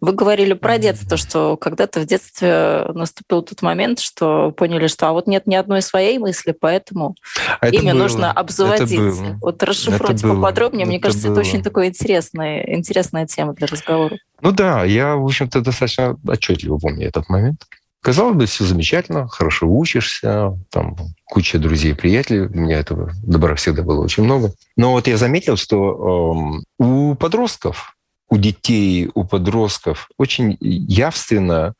Вы 0.00 0.12
говорили 0.12 0.52
про 0.52 0.78
детство, 0.78 1.16
что 1.16 1.56
когда-то 1.56 2.00
в 2.00 2.06
детстве 2.06 2.86
наступил 2.92 3.42
тот 3.42 3.62
момент, 3.62 3.98
что 3.98 4.52
поняли, 4.52 4.88
что 4.88 5.08
а 5.08 5.12
вот 5.12 5.26
нет 5.26 5.46
ни 5.46 5.54
одной 5.54 5.82
своей 5.82 6.18
мысли, 6.18 6.54
поэтому 6.58 7.14
а 7.60 7.68
ими 7.68 7.92
было. 7.92 8.02
нужно 8.02 8.30
обзаводиться. 8.30 8.94
Это 8.94 9.38
Вот 9.40 9.62
расшифруйте 9.62 10.26
это 10.26 10.34
поподробнее. 10.34 10.86
Мне 10.86 10.96
это 10.96 11.04
кажется, 11.04 11.28
было. 11.28 11.40
это 11.40 11.48
очень 11.48 11.62
такая 11.62 11.88
интересная, 11.88 12.74
интересная 12.76 13.26
тема 13.26 13.54
для 13.54 13.66
разговора. 13.66 14.18
Ну 14.40 14.52
да, 14.52 14.84
я, 14.84 15.16
в 15.16 15.24
общем-то, 15.24 15.60
достаточно 15.60 16.16
отчетливо 16.26 16.78
помню 16.78 17.08
этот 17.08 17.28
момент. 17.28 17.64
Казалось 18.02 18.36
бы, 18.36 18.46
все 18.46 18.64
замечательно, 18.64 19.28
хорошо 19.28 19.68
учишься, 19.68 20.58
там 20.70 20.96
куча 21.24 21.60
друзей, 21.60 21.94
приятелей. 21.94 22.40
У 22.40 22.48
меня 22.48 22.78
этого 22.78 23.12
добра 23.22 23.54
всегда 23.54 23.82
было 23.82 24.02
очень 24.02 24.24
много. 24.24 24.52
Но 24.76 24.90
вот 24.90 25.06
я 25.06 25.16
заметил, 25.16 25.56
что 25.56 26.58
э, 26.58 26.82
у 26.82 27.14
подростков, 27.14 27.96
у 28.28 28.38
детей, 28.38 29.08
у 29.14 29.22
подростков 29.22 30.08
очень 30.18 30.56
явственно 30.60 31.74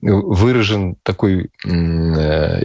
выражен 0.00 0.94
такой 1.02 1.50
э, 1.64 1.68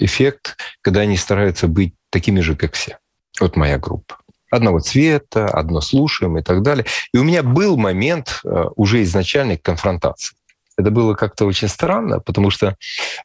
эффект, 0.05 0.57
когда 0.81 1.01
они 1.01 1.17
стараются 1.17 1.67
быть 1.67 1.95
такими 2.11 2.41
же, 2.41 2.55
как 2.55 2.73
все. 2.73 2.99
Вот 3.39 3.55
моя 3.55 3.79
группа 3.79 4.17
одного 4.51 4.79
цвета, 4.79 5.47
одно 5.47 5.81
слушаем 5.81 6.37
и 6.37 6.43
так 6.43 6.61
далее. 6.61 6.85
И 7.13 7.17
у 7.17 7.23
меня 7.23 7.43
был 7.43 7.77
момент 7.77 8.41
э, 8.43 8.65
уже 8.75 9.01
изначальной 9.03 9.57
конфронтации. 9.57 10.35
Это 10.79 10.91
было 10.91 11.13
как-то 11.13 11.45
очень 11.45 11.67
странно, 11.67 12.21
потому 12.21 12.49
что 12.51 12.77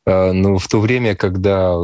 э, 0.07 0.33
ну, 0.33 0.59
в 0.59 0.67
то 0.67 0.81
время, 0.81 1.15
когда 1.15 1.77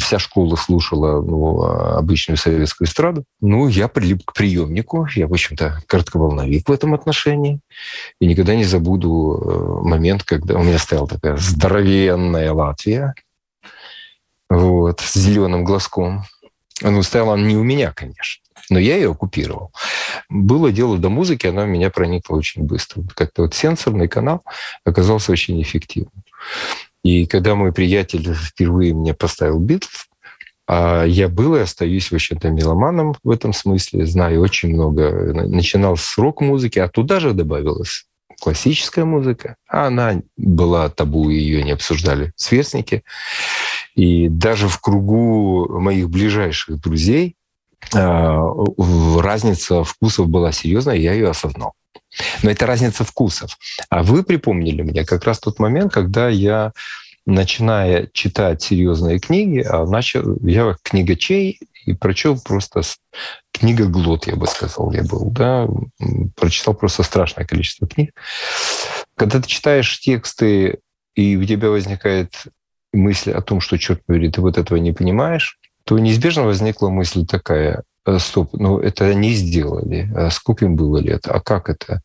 вся 0.00 0.18
школа 0.18 0.56
слушала 0.56 1.20
ну, 1.20 1.60
обычную 1.60 2.38
советскую 2.38 2.88
эстраду, 2.88 3.24
ну, 3.42 3.68
я 3.68 3.88
прилип 3.88 4.24
к 4.24 4.32
приемнику, 4.32 5.06
я, 5.14 5.26
в 5.26 5.32
общем-то, 5.32 5.82
коротковолновик 5.86 6.66
в 6.70 6.72
этом 6.72 6.94
отношении. 6.94 7.60
И 8.18 8.26
никогда 8.26 8.54
не 8.54 8.64
забуду 8.64 9.82
э, 9.84 9.86
момент, 9.86 10.22
когда 10.22 10.54
у 10.54 10.62
меня 10.62 10.78
стояла 10.78 11.06
такая 11.06 11.36
здоровенная 11.36 12.50
Латвия, 12.54 13.14
вот, 14.48 15.00
с 15.00 15.14
зеленым 15.18 15.64
глазком. 15.64 16.22
Ну, 16.82 17.02
стояла 17.02 17.36
не 17.36 17.56
у 17.56 17.62
меня, 17.62 17.92
конечно. 17.92 18.42
Но 18.70 18.78
я 18.78 18.96
ее 18.96 19.10
оккупировал. 19.10 19.72
Было 20.28 20.72
дело 20.72 20.98
до 20.98 21.08
музыки, 21.08 21.46
она 21.46 21.66
меня 21.66 21.90
проникла 21.90 22.36
очень 22.36 22.62
быстро. 22.62 23.02
Как-то 23.14 23.42
вот 23.42 23.54
сенсорный 23.54 24.08
канал 24.08 24.42
оказался 24.84 25.32
очень 25.32 25.60
эффективным. 25.62 26.24
И 27.02 27.26
когда 27.26 27.54
мой 27.54 27.72
приятель 27.72 28.34
впервые 28.34 28.94
мне 28.94 29.12
поставил 29.14 29.58
Битлз, 29.58 30.08
а 30.66 31.04
я 31.04 31.28
был 31.28 31.56
и 31.56 31.60
остаюсь, 31.60 32.10
в 32.10 32.14
общем-то, 32.14 32.48
меломаном 32.48 33.16
в 33.22 33.30
этом 33.30 33.52
смысле, 33.52 34.06
знаю 34.06 34.40
очень 34.40 34.70
много. 34.70 35.34
Начинал 35.46 35.98
с 35.98 36.16
рок-музыки, 36.16 36.78
а 36.78 36.88
туда 36.88 37.20
же 37.20 37.34
добавилась 37.34 38.06
классическая 38.40 39.04
музыка. 39.04 39.56
А 39.68 39.86
она 39.86 40.22
была 40.36 40.88
табу, 40.88 41.28
ее 41.28 41.62
не 41.62 41.72
обсуждали 41.72 42.32
сверстники. 42.36 43.04
И 43.94 44.28
даже 44.28 44.68
в 44.68 44.80
кругу 44.80 45.78
моих 45.78 46.10
ближайших 46.10 46.80
друзей 46.80 47.36
а, 47.92 48.40
разница 49.20 49.84
вкусов 49.84 50.28
была 50.28 50.52
серьезная, 50.52 50.96
я 50.96 51.12
ее 51.12 51.30
осознал. 51.30 51.74
Но 52.42 52.50
это 52.50 52.66
разница 52.66 53.04
вкусов. 53.04 53.56
А 53.90 54.02
вы 54.02 54.22
припомнили 54.22 54.82
мне 54.82 55.04
как 55.04 55.24
раз 55.24 55.38
тот 55.38 55.58
момент, 55.58 55.92
когда 55.92 56.28
я 56.28 56.72
начиная 57.26 58.08
читать 58.12 58.62
серьезные 58.62 59.18
книги, 59.18 59.60
а 59.60 59.86
начал, 59.86 60.36
я 60.42 60.76
книгачей 60.82 61.60
и 61.86 61.92
прочел 61.94 62.38
просто 62.40 62.82
книга 63.52 63.86
Глот, 63.86 64.26
я 64.26 64.36
бы 64.36 64.46
сказал, 64.46 64.92
я 64.92 65.02
был, 65.02 65.30
да, 65.30 65.66
прочитал 66.36 66.74
просто 66.74 67.02
страшное 67.02 67.46
количество 67.46 67.86
книг. 67.86 68.14
Когда 69.16 69.40
ты 69.40 69.48
читаешь 69.48 70.00
тексты, 70.00 70.80
и 71.14 71.36
у 71.36 71.44
тебя 71.44 71.70
возникает 71.70 72.32
мысль 72.94 73.32
о 73.32 73.42
том, 73.42 73.60
что, 73.60 73.78
черт 73.78 74.04
побери, 74.06 74.30
ты 74.30 74.40
вот 74.40 74.58
этого 74.58 74.78
не 74.78 74.92
понимаешь, 74.92 75.58
то 75.84 75.98
неизбежно 75.98 76.44
возникла 76.44 76.88
мысль 76.88 77.26
такая, 77.26 77.82
«Э, 78.06 78.18
стоп, 78.18 78.50
ну 78.52 78.78
это 78.78 79.06
они 79.06 79.32
сделали, 79.32 80.10
а 80.14 80.30
сколько 80.30 80.64
им 80.64 80.76
было 80.76 80.98
лет, 80.98 81.26
а 81.26 81.40
как 81.40 81.68
это? 81.68 82.02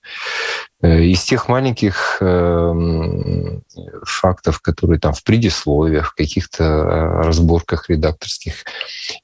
Э, 0.81 1.03
из 1.03 1.23
тех 1.23 1.49
маленьких 1.49 2.19
эм, 2.21 3.63
фактов, 4.03 4.61
которые 4.61 4.97
там 4.97 5.11
в 5.11 5.23
предисловиях, 5.25 6.11
в 6.11 6.15
каких-то 6.15 6.63
э, 6.63 7.21
разборках 7.23 7.89
редакторских 7.89 8.63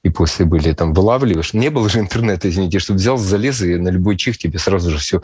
и 0.02 0.10
после 0.10 0.44
были 0.44 0.72
там 0.72 0.92
вылавливаешь. 0.92 1.54
Не 1.54 1.70
было 1.70 1.88
же 1.88 2.00
интернета, 2.00 2.50
извините, 2.50 2.78
чтобы 2.78 2.98
взял, 2.98 3.16
залез 3.16 3.62
и 3.62 3.76
на 3.76 3.88
любой 3.88 4.16
чих 4.16 4.36
тебе 4.36 4.58
сразу 4.58 4.90
же 4.90 4.98
все 4.98 5.22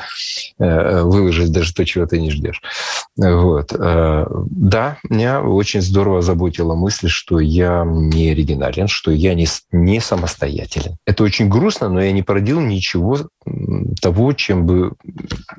э, 0.59 1.03
выложить, 1.03 1.53
даже 1.53 1.75
то, 1.75 1.85
чего 1.85 2.07
ты 2.07 2.19
не 2.19 2.31
ждешь. 2.31 2.63
Вот. 3.19 3.73
Да, 3.73 4.97
меня 5.11 5.43
очень 5.43 5.83
здорово 5.83 6.23
заботила 6.23 6.75
мысль, 6.75 7.09
что 7.09 7.41
я 7.41 7.85
не 7.85 8.31
оригинален, 8.31 8.89
что 8.89 9.11
я 9.11 9.35
не, 9.35 9.47
не 9.71 10.01
самостоятелен. 10.01 10.97
Это 11.05 11.25
очень 11.25 11.51
грустно, 11.51 11.91
но 11.91 12.03
я 12.03 12.13
не 12.13 12.23
породил 12.23 12.61
ничего 12.61 13.19
того, 14.01 14.33
чем 14.33 14.67
бы, 14.67 14.93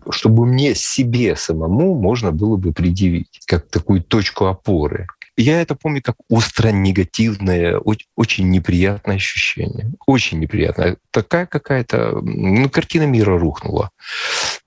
чтобы 0.09 0.45
мне 0.45 0.75
себе 0.75 1.35
самому 1.35 1.95
можно 1.95 2.31
было 2.31 2.57
бы 2.57 2.73
предъявить 2.73 3.41
как 3.45 3.67
такую 3.69 4.03
точку 4.03 4.45
опоры. 4.45 5.07
Я 5.35 5.61
это 5.61 5.73
помню 5.73 6.01
как 6.03 6.15
остро 6.29 6.69
негативное, 6.69 7.79
очень 8.15 8.49
неприятное 8.49 9.15
ощущение. 9.15 9.91
Очень 10.05 10.39
неприятное. 10.39 10.97
Такая 11.09 11.47
какая-то... 11.47 12.19
Ну, 12.21 12.69
картина 12.69 13.03
мира 13.03 13.39
рухнула. 13.39 13.89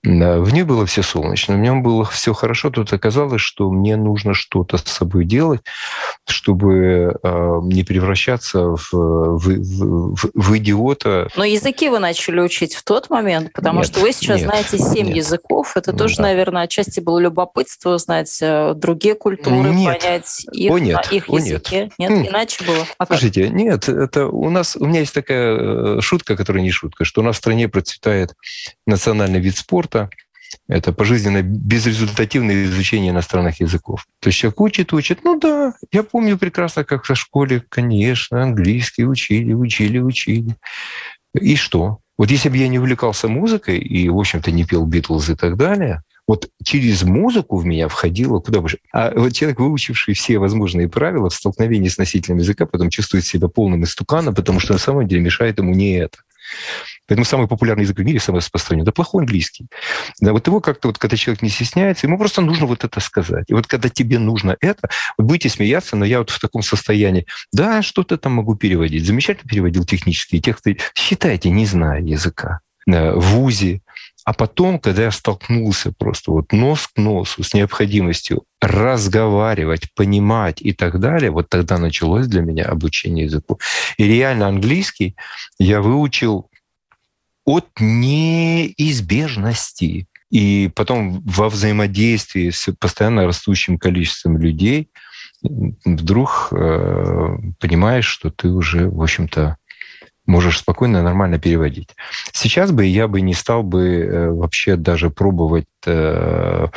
В 0.03 0.53
ней 0.53 0.63
было 0.63 0.85
все 0.85 1.01
солнечно, 1.01 1.55
в 1.55 1.59
нем 1.59 1.81
было 1.81 2.05
все 2.05 2.33
хорошо. 2.33 2.69
Тут 2.69 2.93
оказалось, 2.93 3.41
что 3.41 3.69
мне 3.71 3.95
нужно 3.97 4.33
что-то 4.33 4.77
с 4.77 4.83
собой 4.83 5.25
делать, 5.25 5.61
чтобы 6.27 7.17
э, 7.21 7.59
не 7.63 7.83
превращаться 7.83 8.75
в, 8.75 8.87
в, 8.91 9.39
в, 9.39 10.29
в 10.33 10.57
идиота. 10.57 11.29
Но 11.35 11.43
языки 11.43 11.89
вы 11.89 11.99
начали 11.99 12.39
учить 12.39 12.75
в 12.75 12.83
тот 12.83 13.09
момент, 13.09 13.51
потому 13.53 13.79
нет, 13.79 13.87
что 13.87 13.99
вы 13.99 14.13
сейчас 14.13 14.41
нет, 14.41 14.49
знаете 14.49 14.77
семь 14.77 15.07
нет. 15.07 15.17
языков. 15.17 15.75
Это 15.75 15.91
ну, 15.91 15.97
тоже, 15.97 16.17
да. 16.17 16.23
наверное, 16.23 16.63
отчасти 16.63 16.99
было 16.99 17.19
любопытство 17.19 17.95
узнать 17.95 18.37
э, 18.41 18.73
другие 18.75 19.15
культуры, 19.15 19.69
нет. 19.71 19.99
понять 19.99 20.45
их, 20.51 20.71
О, 20.71 20.77
нет. 20.77 21.11
их 21.11 21.27
О, 21.27 21.37
языке. 21.37 21.91
Нет, 21.97 22.11
нет 22.11 22.29
иначе 22.29 22.63
было. 22.63 22.85
А 22.97 23.05
Слушайте, 23.07 23.49
нет, 23.49 23.89
это 23.89 24.27
у 24.27 24.49
нас, 24.49 24.77
у 24.77 24.85
меня 24.85 25.01
есть 25.01 25.13
такая 25.13 25.57
э, 25.97 26.01
шутка, 26.01 26.37
которая 26.37 26.63
не 26.63 26.71
шутка, 26.71 27.03
что 27.03 27.21
у 27.21 27.23
нас 27.23 27.35
в 27.35 27.39
стране 27.39 27.67
процветает 27.67 28.35
национальный 28.85 29.39
вид 29.39 29.57
спорта, 29.57 29.86
это 30.67 30.93
пожизненно 30.93 31.41
безрезультативное 31.41 32.65
изучение 32.65 33.11
иностранных 33.11 33.59
языков. 33.59 34.05
То 34.19 34.27
есть 34.27 34.39
человек 34.39 34.61
учит, 34.61 34.93
учит. 34.93 35.23
Ну 35.23 35.39
да, 35.39 35.73
я 35.91 36.03
помню 36.03 36.37
прекрасно, 36.37 36.83
как 36.83 37.03
в 37.03 37.15
школе, 37.15 37.63
конечно, 37.67 38.41
английский 38.41 39.05
учили, 39.05 39.53
учили, 39.53 39.99
учили. 39.99 40.55
И 41.33 41.55
что? 41.55 41.99
Вот 42.17 42.31
если 42.31 42.49
бы 42.49 42.57
я 42.57 42.67
не 42.67 42.79
увлекался 42.79 43.27
музыкой 43.27 43.77
и, 43.77 44.09
в 44.09 44.17
общем-то, 44.17 44.51
не 44.51 44.65
пел 44.65 44.85
Битлз 44.85 45.29
и 45.29 45.35
так 45.35 45.55
далее, 45.55 46.01
вот 46.27 46.49
через 46.63 47.03
музыку 47.03 47.57
в 47.57 47.65
меня 47.65 47.87
входило 47.87 48.39
куда 48.39 48.59
больше. 48.59 48.79
А 48.91 49.13
вот 49.15 49.31
человек, 49.33 49.59
выучивший 49.59 50.13
все 50.13 50.39
возможные 50.39 50.89
правила 50.89 51.29
в 51.29 51.33
столкновении 51.33 51.87
с 51.87 51.97
носителем 51.97 52.37
языка, 52.37 52.65
потом 52.65 52.89
чувствует 52.89 53.25
себя 53.25 53.47
полным 53.47 53.83
истуканом, 53.83 54.35
потому 54.35 54.59
что 54.59 54.73
на 54.73 54.79
самом 54.79 55.07
деле 55.07 55.21
мешает 55.21 55.59
ему 55.59 55.73
не 55.73 55.93
это. 55.99 56.17
Поэтому 57.07 57.25
самый 57.25 57.47
популярный 57.47 57.83
язык 57.83 57.97
в 57.97 58.03
мире, 58.03 58.19
самый 58.19 58.39
распространенный, 58.39 58.83
это 58.83 58.91
плохой 58.91 59.23
английский. 59.23 59.67
Да, 60.19 60.33
вот 60.33 60.45
его 60.47 60.59
как-то, 60.59 60.89
вот, 60.89 60.97
когда 60.97 61.17
человек 61.17 61.41
не 61.41 61.49
стесняется, 61.49 62.07
ему 62.07 62.17
просто 62.17 62.41
нужно 62.41 62.65
вот 62.65 62.83
это 62.83 62.99
сказать. 62.99 63.45
И 63.47 63.53
вот 63.53 63.67
когда 63.67 63.89
тебе 63.89 64.19
нужно 64.19 64.57
это, 64.59 64.89
вот 65.17 65.27
будете 65.27 65.49
смеяться, 65.49 65.95
но 65.95 66.05
я 66.05 66.19
вот 66.19 66.29
в 66.29 66.39
таком 66.39 66.61
состоянии, 66.61 67.25
да, 67.51 67.81
что-то 67.81 68.17
там 68.17 68.33
могу 68.33 68.55
переводить. 68.55 69.05
Замечательно 69.05 69.49
переводил 69.49 69.85
технические 69.85 70.41
тексты. 70.41 70.77
Считайте, 70.93 71.49
не 71.49 71.65
зная 71.65 72.01
языка. 72.01 72.59
В 72.85 73.19
ВУЗе, 73.19 73.81
а 74.23 74.33
потом, 74.33 74.79
когда 74.79 75.03
я 75.03 75.11
столкнулся 75.11 75.91
просто 75.91 76.31
вот 76.31 76.53
нос 76.53 76.87
к 76.87 76.97
носу 76.97 77.43
с 77.43 77.53
необходимостью 77.53 78.45
разговаривать, 78.61 79.93
понимать 79.93 80.61
и 80.61 80.71
так 80.71 81.01
далее, 81.01 81.29
вот 81.31 81.49
тогда 81.49 81.77
началось 81.77 82.27
для 82.27 82.41
меня 82.41 82.63
обучение 82.63 83.25
языку. 83.25 83.59
И 83.97 84.05
реально 84.05 84.47
английский 84.47 85.17
я 85.59 85.81
выучил 85.81 86.49
от 87.47 87.67
неизбежности. 87.79 90.05
И 90.29 90.69
потом 90.75 91.23
во 91.25 91.47
взаимодействии 91.47 92.49
с 92.49 92.69
постоянно 92.77 93.25
растущим 93.25 93.79
количеством 93.79 94.37
людей 94.37 94.89
вдруг 95.41 96.49
э, 96.51 97.37
понимаешь, 97.59 98.05
что 98.05 98.29
ты 98.29 98.49
уже, 98.49 98.89
в 98.89 99.01
общем-то, 99.01 99.55
можешь 100.25 100.59
спокойно, 100.59 101.01
нормально 101.01 101.39
переводить. 101.39 101.95
Сейчас 102.33 102.73
бы 102.73 102.85
я 102.85 103.07
бы 103.07 103.21
не 103.21 103.33
стал 103.33 103.63
бы 103.63 103.87
э, 103.87 104.29
вообще 104.29 104.75
даже 104.75 105.09
пробовать 105.09 105.67
э, 105.85 106.67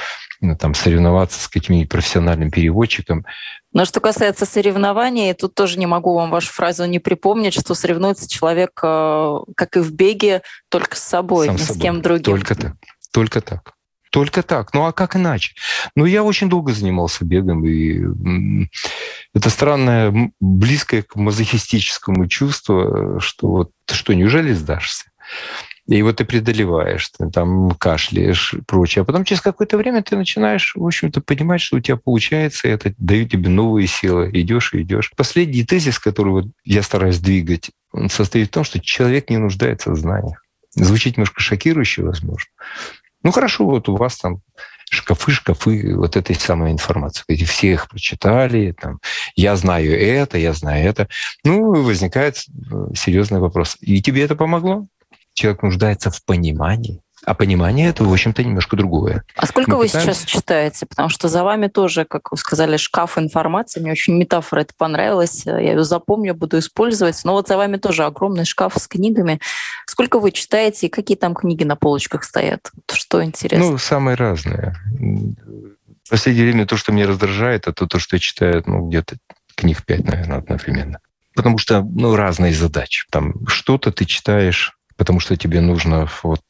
ну, 0.41 0.57
там, 0.57 0.75
соревноваться 0.75 1.43
с 1.43 1.49
каким-нибудь 1.49 1.89
профессиональным 1.89 2.53
переводчиком. 2.53 3.27
Но 3.73 3.85
что 3.85 4.01
касается 4.01 4.47
соревнований, 4.47 5.33
тут 5.35 5.55
тоже 5.55 5.79
не 5.79 5.87
могу 5.87 6.15
вам 6.15 6.31
вашу 6.31 6.53
фразу 6.53 6.87
не 6.87 6.99
припомнить, 6.99 7.55
что 7.55 7.75
соревнуется 7.75 8.29
человек, 8.29 8.79
э, 8.83 9.37
как 9.57 9.77
и 9.77 9.81
в 9.81 9.93
беге, 9.93 10.43
только 10.69 10.97
с 10.97 11.01
собой, 11.01 11.47
Сам 11.47 11.57
ни 11.57 11.61
собой. 11.61 11.77
с 11.77 11.81
кем 11.81 12.03
другим. 12.03 12.25
Только 12.25 12.55
так. 12.55 12.75
Только 13.13 13.41
так. 13.41 13.75
Только 14.11 14.43
так. 14.43 14.75
Ну 14.75 14.87
а 14.87 14.93
как 14.93 15.15
иначе? 15.15 15.55
Ну 15.95 16.05
я 16.05 16.25
очень 16.25 16.49
долго 16.49 16.73
занимался 16.73 17.25
бегом, 17.25 17.65
и 17.65 18.01
это 19.35 19.51
странное, 19.51 20.33
близкое 20.41 21.03
к 21.03 21.15
мазохистическому 21.15 22.27
чувство, 22.27 23.21
что 23.21 23.47
вот 23.47 23.71
что, 23.89 24.13
неужели 24.13 24.53
сдашься? 24.53 25.05
И 25.91 26.03
вот 26.03 26.19
ты 26.19 26.25
преодолеваешь, 26.25 27.09
ты 27.09 27.29
там 27.31 27.73
кашляешь 27.73 28.55
и 28.55 28.61
прочее. 28.61 29.03
А 29.03 29.05
потом 29.05 29.25
через 29.25 29.41
какое-то 29.41 29.77
время 29.77 30.05
ты 30.05 30.17
начинаешь, 30.17 30.77
в 30.77 30.87
общем-то, 30.87 31.21
понимать, 31.21 31.61
что 31.61 31.79
у 31.79 31.81
тебя 31.81 31.97
получается, 31.97 32.69
и 32.69 32.71
это 32.71 32.95
дает 32.97 33.33
тебе 33.33 33.49
новые 33.49 33.89
силы. 33.89 34.31
Идешь 34.33 34.73
и 34.73 34.83
идешь. 34.83 35.11
Последний 35.17 35.65
тезис, 35.65 35.99
который 35.99 36.29
вот 36.29 36.45
я 36.65 36.85
стараюсь 36.85 37.19
двигать, 37.19 37.73
он 37.91 38.09
состоит 38.09 38.49
в 38.49 38.51
том, 38.53 38.63
что 38.63 38.79
человек 38.79 39.31
не 39.31 39.39
нуждается 39.39 39.91
в 39.91 39.97
знаниях. 39.97 40.41
Звучит 40.77 41.17
немножко 41.17 41.41
шокирующе, 41.41 42.05
возможно. 42.05 42.49
Ну 43.25 43.33
хорошо, 43.33 43.65
вот 43.67 43.89
у 43.89 43.97
вас 43.97 44.17
там 44.17 44.43
шкафы, 44.93 45.33
шкафы 45.33 45.97
вот 45.97 46.15
этой 46.15 46.37
самой 46.37 46.71
информации. 46.71 47.25
Эти 47.27 47.43
все 47.43 47.73
их 47.73 47.89
прочитали, 47.89 48.77
там, 48.81 49.01
я 49.35 49.57
знаю 49.57 50.01
это, 50.01 50.39
я 50.39 50.53
знаю 50.53 50.89
это. 50.89 51.09
Ну, 51.43 51.83
возникает 51.83 52.37
э, 52.37 52.95
серьезный 52.95 53.41
вопрос. 53.41 53.77
И 53.81 54.01
тебе 54.01 54.23
это 54.23 54.37
помогло? 54.37 54.87
Человек 55.35 55.63
нуждается 55.63 56.11
в 56.11 56.25
понимании. 56.25 57.03
А 57.25 57.35
понимание 57.35 57.91
это, 57.91 58.03
в 58.03 58.11
общем-то, 58.11 58.43
немножко 58.43 58.77
другое. 58.77 59.25
А 59.37 59.47
сколько 59.47 59.73
Мы 59.73 59.77
вы 59.79 59.87
пытаемся... 59.87 60.15
сейчас 60.15 60.25
читаете? 60.25 60.87
Потому 60.87 61.11
что 61.11 61.29
за 61.29 61.45
вами 61.45 61.67
тоже, 61.67 62.07
как 62.07 62.33
вы 62.33 62.39
сказали, 62.39 62.79
шкаф 62.79 63.19
информации. 63.19 63.81
Мне 63.81 63.93
очень 63.93 64.17
метафора 64.17 64.61
это 64.61 64.73
понравилась. 64.77 65.45
Я 65.45 65.59
ее 65.59 65.85
запомню, 65.85 66.35
буду 66.35 66.59
использовать. 66.59 67.21
Но 67.25 67.33
вот 67.33 67.49
за 67.49 67.59
вами 67.59 67.77
тоже 67.77 68.05
огромный 68.05 68.47
шкаф 68.47 68.75
с 68.79 68.89
книгами. 68.89 69.39
Сколько 69.87 70.19
вы 70.19 70.33
читаете 70.33 70.87
и 70.87 70.91
какие 70.91 71.17
там 71.17 71.35
книги 71.35 71.63
на 71.63 71.77
полочках 71.77 72.25
стоят? 72.25 72.71
Что 72.91 73.23
интересно? 73.23 73.73
Ну, 73.73 73.79
самые 73.79 74.15
разные. 74.15 74.75
В 76.05 76.11
последнее 76.11 76.47
время 76.47 76.67
то, 76.67 76.79
что 76.79 76.91
меня 76.91 77.07
раздражает, 77.07 77.69
это 77.69 77.87
то, 77.87 77.99
что 77.99 78.17
я 78.17 78.21
читаю, 78.21 78.63
ну, 78.65 78.89
где-то 78.89 79.17
книг 79.55 79.85
пять, 79.85 80.05
наверное, 80.05 80.39
одновременно. 80.39 81.01
Потому 81.35 81.59
что, 81.59 81.83
ну, 81.83 82.17
разные 82.17 82.55
задачи. 82.55 83.05
Там 83.11 83.47
что-то 83.47 83.93
ты 83.93 84.07
читаешь 84.07 84.75
потому 85.01 85.19
что 85.19 85.35
тебе 85.35 85.63
нужно 85.63 86.07
вот 86.23 86.43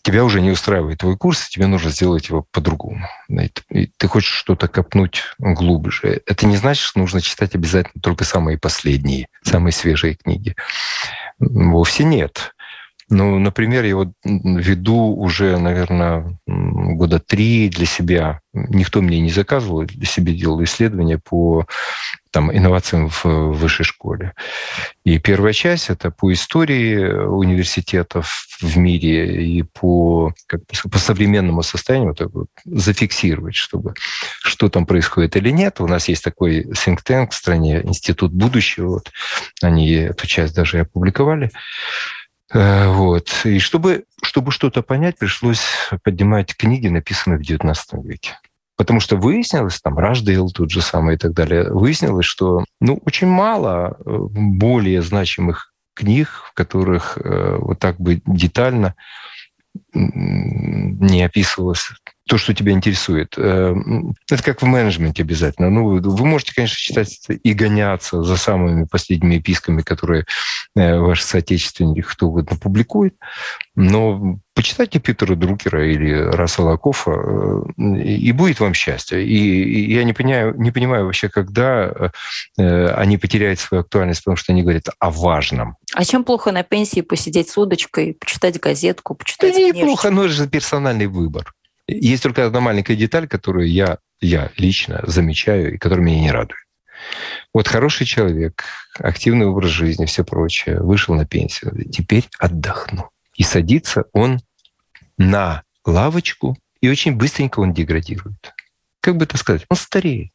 тебя 0.00 0.24
уже 0.24 0.40
не 0.40 0.50
устраивает 0.50 1.00
твой 1.00 1.14
курс, 1.18 1.46
тебе 1.50 1.66
нужно 1.66 1.90
сделать 1.90 2.30
его 2.30 2.46
по-другому. 2.52 3.06
Ты 3.28 4.08
хочешь 4.08 4.32
что-то 4.32 4.66
копнуть 4.66 5.24
глубже. 5.38 6.22
Это 6.24 6.46
не 6.46 6.56
значит, 6.56 6.82
что 6.82 7.00
нужно 7.00 7.20
читать 7.20 7.54
обязательно 7.54 8.00
только 8.00 8.24
самые 8.24 8.56
последние, 8.56 9.28
самые 9.42 9.72
свежие 9.72 10.14
книги. 10.14 10.56
Вовсе 11.38 12.04
нет. 12.04 12.53
Ну, 13.10 13.38
например, 13.38 13.84
я 13.84 13.96
вот 13.96 14.08
веду 14.24 15.14
уже, 15.16 15.58
наверное, 15.58 16.38
года 16.46 17.18
три 17.18 17.68
для 17.68 17.86
себя. 17.86 18.40
Никто 18.52 19.02
мне 19.02 19.20
не 19.20 19.30
заказывал, 19.30 19.84
для 19.84 20.06
себя 20.06 20.32
делал 20.32 20.62
исследования 20.64 21.18
по 21.18 21.66
там, 22.30 22.50
инновациям 22.52 23.10
в 23.10 23.24
высшей 23.24 23.84
школе. 23.84 24.32
И 25.04 25.18
первая 25.18 25.52
часть– 25.52 25.88
это 25.90 26.10
по 26.10 26.32
истории 26.32 26.98
университетов 27.06 28.48
в 28.60 28.76
мире 28.76 29.44
и 29.46 29.62
по, 29.62 30.32
как, 30.46 30.62
по 30.66 30.98
современному 30.98 31.62
состоянию 31.62 32.14
вот, 32.18 32.32
вот, 32.32 32.48
зафиксировать, 32.64 33.54
чтобы 33.54 33.94
что 34.42 34.68
там 34.68 34.86
происходит 34.86 35.36
или 35.36 35.50
нет. 35.50 35.80
У 35.80 35.86
нас 35.86 36.08
есть 36.08 36.24
такой 36.24 36.62
think 36.64 36.98
tank 37.06 37.30
в 37.30 37.34
стране, 37.34 37.82
Институт 37.84 38.32
будущего. 38.32 38.88
Вот, 38.88 39.12
они 39.62 39.92
эту 39.92 40.26
часть 40.26 40.54
даже 40.54 40.80
опубликовали. 40.80 41.50
Э, 42.54 42.88
вот. 42.88 43.28
И 43.44 43.58
чтобы, 43.58 44.04
чтобы 44.22 44.52
что-то 44.52 44.82
понять, 44.82 45.18
пришлось 45.18 45.64
поднимать 46.02 46.56
книги, 46.56 46.86
написанные 46.88 47.38
в 47.38 47.42
XIX 47.42 47.76
веке. 48.02 48.38
Потому 48.76 49.00
что 49.00 49.16
выяснилось, 49.16 49.80
там, 49.80 49.98
Раждейл 49.98 50.50
тут 50.50 50.70
же 50.70 50.80
самое 50.80 51.16
и 51.16 51.18
так 51.18 51.32
далее, 51.32 51.70
выяснилось, 51.70 52.26
что 52.26 52.64
ну, 52.80 53.00
очень 53.04 53.26
мало 53.26 53.96
э, 53.98 54.18
более 54.30 55.02
значимых 55.02 55.72
книг, 55.94 56.28
в 56.28 56.54
которых 56.54 57.18
э, 57.18 57.56
вот 57.60 57.78
так 57.78 58.00
бы 58.00 58.22
детально 58.26 58.94
не 59.94 61.22
описывалось 61.22 61.90
то, 62.26 62.38
что 62.38 62.54
тебя 62.54 62.72
интересует. 62.72 63.34
Э, 63.36 63.74
это 64.30 64.42
как 64.42 64.62
в 64.62 64.64
менеджменте 64.64 65.22
обязательно. 65.22 65.68
Ну, 65.68 66.00
вы 66.00 66.26
можете, 66.26 66.54
конечно, 66.54 66.76
читать 66.76 67.18
и 67.28 67.52
гоняться 67.52 68.22
за 68.22 68.36
самыми 68.36 68.84
последними 68.84 69.38
писками, 69.38 69.82
которые 69.82 70.24
э, 70.74 70.98
ваши 70.98 71.22
соотечественники 71.22 72.00
кто 72.00 72.28
угодно 72.28 72.56
публикует, 72.56 73.14
но 73.74 74.38
почитайте 74.54 75.00
Питера 75.00 75.34
Друкера 75.34 75.86
или 75.86 76.12
Рассела 76.12 76.78
Кофа, 76.78 77.10
э, 77.76 78.02
и 78.02 78.32
будет 78.32 78.58
вам 78.58 78.72
счастье. 78.72 79.22
И 79.22 79.92
я 79.92 80.04
не 80.04 80.14
понимаю, 80.14 80.54
не 80.56 80.70
понимаю 80.70 81.04
вообще, 81.04 81.28
когда 81.28 82.10
они 82.56 83.18
потеряют 83.18 83.58
свою 83.58 83.82
актуальность, 83.82 84.20
потому 84.20 84.36
что 84.36 84.52
они 84.52 84.62
говорят 84.62 84.84
о 84.98 85.10
важном. 85.10 85.76
А 85.94 86.04
чем 86.04 86.24
плохо 86.24 86.52
на 86.52 86.62
пенсии 86.62 87.02
посидеть 87.02 87.50
с 87.50 87.58
удочкой, 87.58 88.14
почитать 88.14 88.58
газетку, 88.58 89.14
почитать 89.14 89.54
Да 89.54 89.60
неплохо, 89.84 90.10
но 90.10 90.24
это 90.24 90.32
же 90.32 90.48
персональный 90.48 91.06
выбор. 91.06 91.54
Есть 91.86 92.22
только 92.22 92.46
одна 92.46 92.60
маленькая 92.60 92.96
деталь, 92.96 93.28
которую 93.28 93.70
я, 93.70 93.98
я 94.20 94.50
лично 94.56 95.02
замечаю 95.06 95.74
и 95.74 95.78
которая 95.78 96.04
меня 96.04 96.20
не 96.20 96.30
радует. 96.30 96.60
Вот 97.52 97.68
хороший 97.68 98.06
человек, 98.06 98.64
активный 98.98 99.46
образ 99.46 99.70
жизни, 99.70 100.06
все 100.06 100.24
прочее, 100.24 100.80
вышел 100.80 101.14
на 101.14 101.26
пенсию, 101.26 101.90
теперь 101.90 102.28
отдохну. 102.38 103.10
И 103.36 103.42
садится 103.42 104.04
он 104.12 104.40
на 105.18 105.62
лавочку, 105.84 106.56
и 106.80 106.88
очень 106.88 107.14
быстренько 107.14 107.60
он 107.60 107.74
деградирует. 107.74 108.54
Как 109.00 109.16
бы 109.16 109.24
это 109.24 109.36
сказать? 109.36 109.66
Он 109.68 109.76
стареет. 109.76 110.32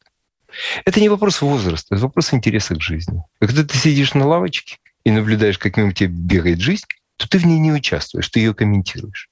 Это 0.86 1.00
не 1.00 1.10
вопрос 1.10 1.42
возраста, 1.42 1.96
это 1.96 2.04
вопрос 2.04 2.34
интереса 2.34 2.76
к 2.76 2.82
жизни. 2.82 3.22
А 3.40 3.48
когда 3.48 3.64
ты 3.64 3.78
сидишь 3.78 4.14
на 4.14 4.28
лавочке 4.28 4.78
и 5.04 5.12
наблюдаешь, 5.12 5.58
как 5.58 5.78
мимо 5.78 5.94
тебя 5.94 6.10
бегает 6.10 6.60
жизнь, 6.60 6.86
то 7.18 7.28
ты 7.28 7.38
в 7.38 7.46
ней 7.46 7.60
не 7.60 7.72
участвуешь, 7.72 8.30
ты 8.30 8.40
ее 8.40 8.54
комментируешь. 8.54 9.29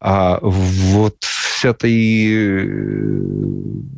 А 0.00 0.38
вот 0.40 1.16
вся-то 1.20 1.86
и 1.86 2.32
э, 2.34 3.20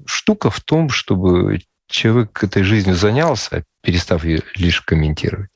штука 0.05 0.51
в 0.51 0.61
том, 0.61 0.88
чтобы 0.91 1.61
человек 1.88 2.43
этой 2.43 2.65
жизнью 2.65 2.97
занялся, 2.97 3.65
перестав 3.83 4.25
ее 4.25 4.43
лишь 4.57 4.81
комментировать. 4.81 5.51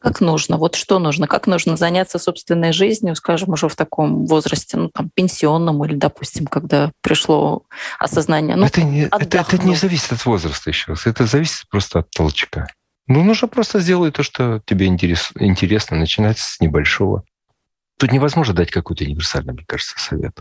Как 0.00 0.20
нужно? 0.20 0.58
Вот 0.58 0.76
что 0.76 1.00
нужно? 1.00 1.26
Как 1.26 1.48
нужно 1.48 1.76
заняться 1.76 2.20
собственной 2.20 2.72
жизнью, 2.72 3.16
скажем, 3.16 3.50
уже 3.50 3.68
в 3.68 3.74
таком 3.74 4.26
возрасте, 4.26 4.76
ну, 4.76 4.90
там, 4.90 5.10
пенсионном 5.12 5.84
или, 5.84 5.96
допустим, 5.96 6.46
когда 6.46 6.92
пришло 7.02 7.64
осознание? 7.98 8.54
Ну, 8.54 8.66
это, 8.66 8.82
не, 8.82 9.06
это, 9.06 9.38
это 9.38 9.58
не 9.58 9.74
зависит 9.74 10.12
от 10.12 10.24
возраста 10.24 10.70
еще. 10.70 10.94
Это 11.04 11.26
зависит 11.26 11.68
просто 11.68 12.00
от 12.00 12.10
толчка. 12.10 12.68
Ну, 13.08 13.24
нужно 13.24 13.48
просто 13.48 13.80
сделать 13.80 14.14
то, 14.14 14.22
что 14.22 14.62
тебе 14.66 14.86
интерес, 14.86 15.32
интересно, 15.34 15.96
начинать 15.96 16.38
с 16.38 16.60
небольшого. 16.60 17.24
Тут 17.98 18.12
невозможно 18.12 18.54
дать 18.54 18.70
какой-то 18.70 19.04
универсальный, 19.04 19.52
мне 19.52 19.64
кажется, 19.66 19.98
совет. 19.98 20.40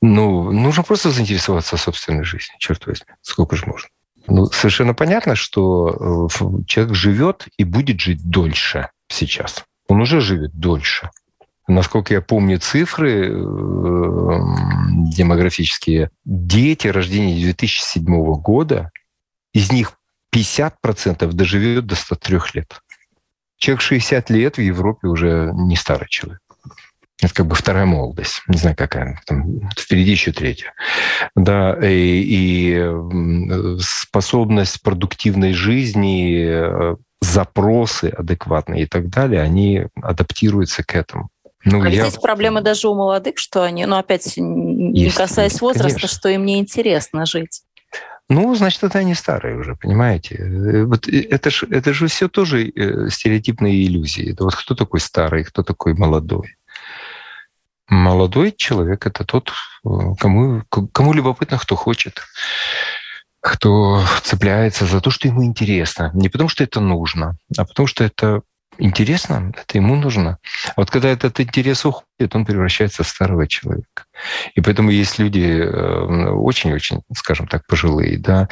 Ну, 0.00 0.50
нужно 0.52 0.82
просто 0.84 1.10
заинтересоваться 1.10 1.76
собственной 1.76 2.24
жизнью, 2.24 2.56
черт 2.58 2.86
возьми. 2.86 3.06
Сколько 3.20 3.56
же 3.56 3.66
можно? 3.66 3.88
Ну, 4.28 4.46
совершенно 4.46 4.94
понятно, 4.94 5.34
что 5.34 6.28
э, 6.30 6.64
человек 6.66 6.94
живет 6.94 7.48
и 7.56 7.64
будет 7.64 8.00
жить 8.00 8.22
дольше 8.22 8.90
сейчас. 9.08 9.64
Он 9.88 10.00
уже 10.00 10.20
живет 10.20 10.52
дольше. 10.54 11.10
Насколько 11.66 12.14
я 12.14 12.20
помню 12.20 12.60
цифры 12.60 13.26
э, 13.26 13.32
демографические, 15.16 16.10
дети 16.24 16.86
рождения 16.86 17.34
2007 17.42 18.04
года, 18.34 18.90
из 19.52 19.72
них 19.72 19.98
50% 20.34 21.26
доживет 21.32 21.86
до 21.86 21.96
103 21.96 22.38
лет. 22.54 22.80
Человек 23.56 23.80
60 23.80 24.30
лет 24.30 24.56
в 24.56 24.60
Европе 24.60 25.08
уже 25.08 25.50
не 25.54 25.76
старый 25.76 26.08
человек. 26.08 26.40
Это 27.22 27.34
как 27.34 27.46
бы 27.46 27.54
вторая 27.54 27.86
молодость. 27.86 28.42
Не 28.48 28.58
знаю, 28.58 28.76
какая. 28.76 29.20
Там, 29.26 29.70
впереди 29.78 30.10
еще 30.10 30.32
третья. 30.32 30.74
Да, 31.36 31.78
и, 31.80 32.24
и 32.26 33.80
способность 33.80 34.82
продуктивной 34.82 35.52
жизни, 35.52 36.44
э, 36.44 36.96
запросы 37.20 38.06
адекватные 38.06 38.82
и 38.82 38.86
так 38.86 39.08
далее, 39.08 39.40
они 39.40 39.86
адаптируются 40.02 40.82
к 40.82 40.96
этому. 40.96 41.28
Ну, 41.64 41.80
а 41.80 41.88
я... 41.88 42.02
здесь 42.08 42.20
проблема 42.20 42.60
даже 42.60 42.88
у 42.88 42.94
молодых, 42.94 43.38
что 43.38 43.62
они, 43.62 43.86
ну, 43.86 43.96
опять, 43.96 44.34
не 44.36 45.04
Есть, 45.04 45.16
касаясь 45.16 45.60
возраста, 45.60 46.00
конечно. 46.00 46.08
что 46.08 46.28
им 46.28 46.44
неинтересно 46.44 47.24
жить. 47.24 47.62
Ну, 48.28 48.54
значит, 48.54 48.82
это 48.82 48.98
они 48.98 49.14
старые 49.14 49.56
уже, 49.58 49.76
понимаете? 49.76 50.36
Э, 50.36 50.84
вот 50.84 51.06
это 51.06 51.50
же 51.50 51.66
это 51.70 51.92
ж 51.92 52.08
все 52.08 52.28
тоже 52.28 52.68
э, 52.68 53.08
стереотипные 53.10 53.84
иллюзии. 53.84 54.32
Это 54.32 54.44
вот 54.44 54.56
кто 54.56 54.74
такой 54.74 55.00
старый, 55.00 55.44
кто 55.44 55.62
такой 55.62 55.94
молодой. 55.94 56.56
Молодой 57.92 58.52
человек– 58.52 59.06
это 59.06 59.22
тот, 59.22 59.52
кому, 60.18 60.62
кому 60.70 61.12
любопытно, 61.12 61.58
кто 61.58 61.76
хочет, 61.76 62.22
кто 63.40 64.02
цепляется 64.22 64.86
за 64.86 65.02
то, 65.02 65.10
что 65.10 65.28
ему 65.28 65.44
интересно. 65.44 66.10
Не 66.14 66.30
потому, 66.30 66.48
что 66.48 66.64
это 66.64 66.80
нужно, 66.80 67.36
а 67.54 67.66
потому, 67.66 67.86
что 67.86 68.02
это 68.02 68.40
интересно, 68.78 69.52
это 69.54 69.76
ему 69.76 69.94
нужно. 69.96 70.38
А 70.68 70.80
вот 70.80 70.90
когда 70.90 71.10
этот 71.10 71.38
интерес 71.38 71.84
уходит, 71.84 72.34
он 72.34 72.46
превращается 72.46 73.04
в 73.04 73.08
старого 73.08 73.46
человека. 73.46 74.04
И 74.54 74.62
поэтому 74.62 74.88
есть 74.88 75.18
люди 75.18 75.60
э, 75.60 76.30
очень-очень, 76.30 77.02
скажем 77.14 77.46
так, 77.46 77.66
пожилые, 77.66 78.18
да, 78.18 78.48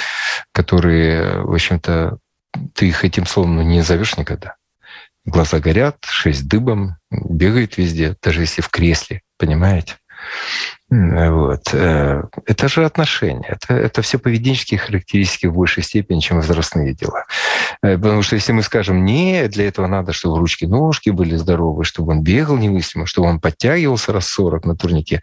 которые, 0.52 1.44
в 1.44 1.54
общем-то, 1.54 2.18
ты 2.74 2.88
их 2.88 3.06
этим 3.06 3.24
словом 3.24 3.56
ну, 3.56 3.62
не 3.62 3.78
назовешь 3.78 4.18
никогда. 4.18 4.56
Глаза 5.24 5.60
горят, 5.60 6.04
шесть 6.04 6.48
дыбом, 6.48 6.96
бегает 7.10 7.76
везде, 7.76 8.16
даже 8.22 8.40
если 8.40 8.62
в 8.62 8.68
кресле 8.68 9.22
понимаете? 9.40 9.96
Вот. 10.90 11.62
Э, 11.72 12.24
это 12.44 12.68
же 12.68 12.84
отношения. 12.84 13.46
Это, 13.48 13.74
это 13.74 14.02
все 14.02 14.18
поведенческие 14.18 14.78
характеристики 14.78 15.46
в 15.46 15.54
большей 15.54 15.82
степени, 15.82 16.20
чем 16.20 16.36
возрастные 16.36 16.94
дела. 16.94 17.24
Э, 17.82 17.96
потому 17.96 18.22
что 18.22 18.34
если 18.34 18.52
мы 18.52 18.62
скажем, 18.62 19.04
не, 19.04 19.48
для 19.48 19.68
этого 19.68 19.86
надо, 19.86 20.12
чтобы 20.12 20.38
ручки-ножки 20.38 21.10
были 21.10 21.36
здоровы, 21.36 21.84
чтобы 21.84 22.12
он 22.12 22.22
бегал 22.22 22.58
немыслимо, 22.58 23.06
чтобы 23.06 23.28
он 23.28 23.40
подтягивался 23.40 24.12
раз 24.12 24.26
40 24.26 24.66
на 24.66 24.76
турнике. 24.76 25.22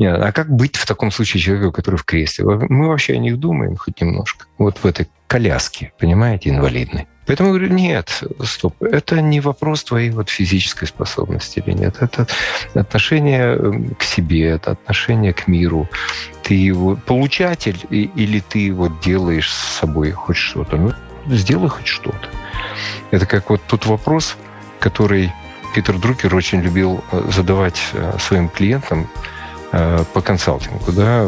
А 0.00 0.32
как 0.32 0.50
быть 0.50 0.76
в 0.76 0.86
таком 0.86 1.12
случае 1.12 1.40
человеку, 1.40 1.70
который 1.72 1.96
в 1.96 2.04
кресле? 2.04 2.44
Мы 2.44 2.88
вообще 2.88 3.12
о 3.12 3.18
них 3.18 3.38
думаем 3.38 3.76
хоть 3.76 4.00
немножко. 4.00 4.46
Вот 4.58 4.78
в 4.78 4.86
этой 4.86 5.08
коляске, 5.28 5.92
понимаете, 5.98 6.50
инвалидной. 6.50 7.06
Поэтому 7.26 7.50
я 7.50 7.58
говорю, 7.58 7.74
нет, 7.74 8.22
стоп, 8.44 8.82
это 8.82 9.20
не 9.20 9.40
вопрос 9.40 9.84
твоей 9.84 10.10
вот 10.10 10.28
физической 10.28 10.86
способности 10.86 11.62
или 11.64 11.72
нет. 11.72 11.96
Это 12.00 12.26
отношение 12.74 13.56
эм, 13.56 13.94
к 13.94 14.02
себе, 14.02 14.48
это 14.48 14.72
отношение 14.72 15.32
к 15.32 15.46
миру. 15.46 15.88
Ты 16.42 16.54
его 16.54 16.96
получатель 16.96 17.78
или 17.90 18.40
ты 18.40 18.72
вот 18.72 19.00
делаешь 19.00 19.52
с 19.52 19.78
собой 19.78 20.10
хоть 20.10 20.36
что-то. 20.36 20.76
Ну, 20.76 20.92
сделай 21.28 21.68
хоть 21.68 21.86
что-то. 21.86 22.28
Это 23.12 23.26
как 23.26 23.50
вот 23.50 23.62
тот 23.68 23.86
вопрос, 23.86 24.36
который 24.80 25.32
Питер 25.74 25.98
Друкер 25.98 26.34
очень 26.34 26.60
любил 26.60 27.02
э, 27.12 27.30
задавать 27.32 27.80
э, 27.92 28.18
своим 28.18 28.48
клиентам 28.48 29.08
э, 29.70 30.04
по 30.12 30.20
консалтингу, 30.20 30.92
да, 30.92 31.24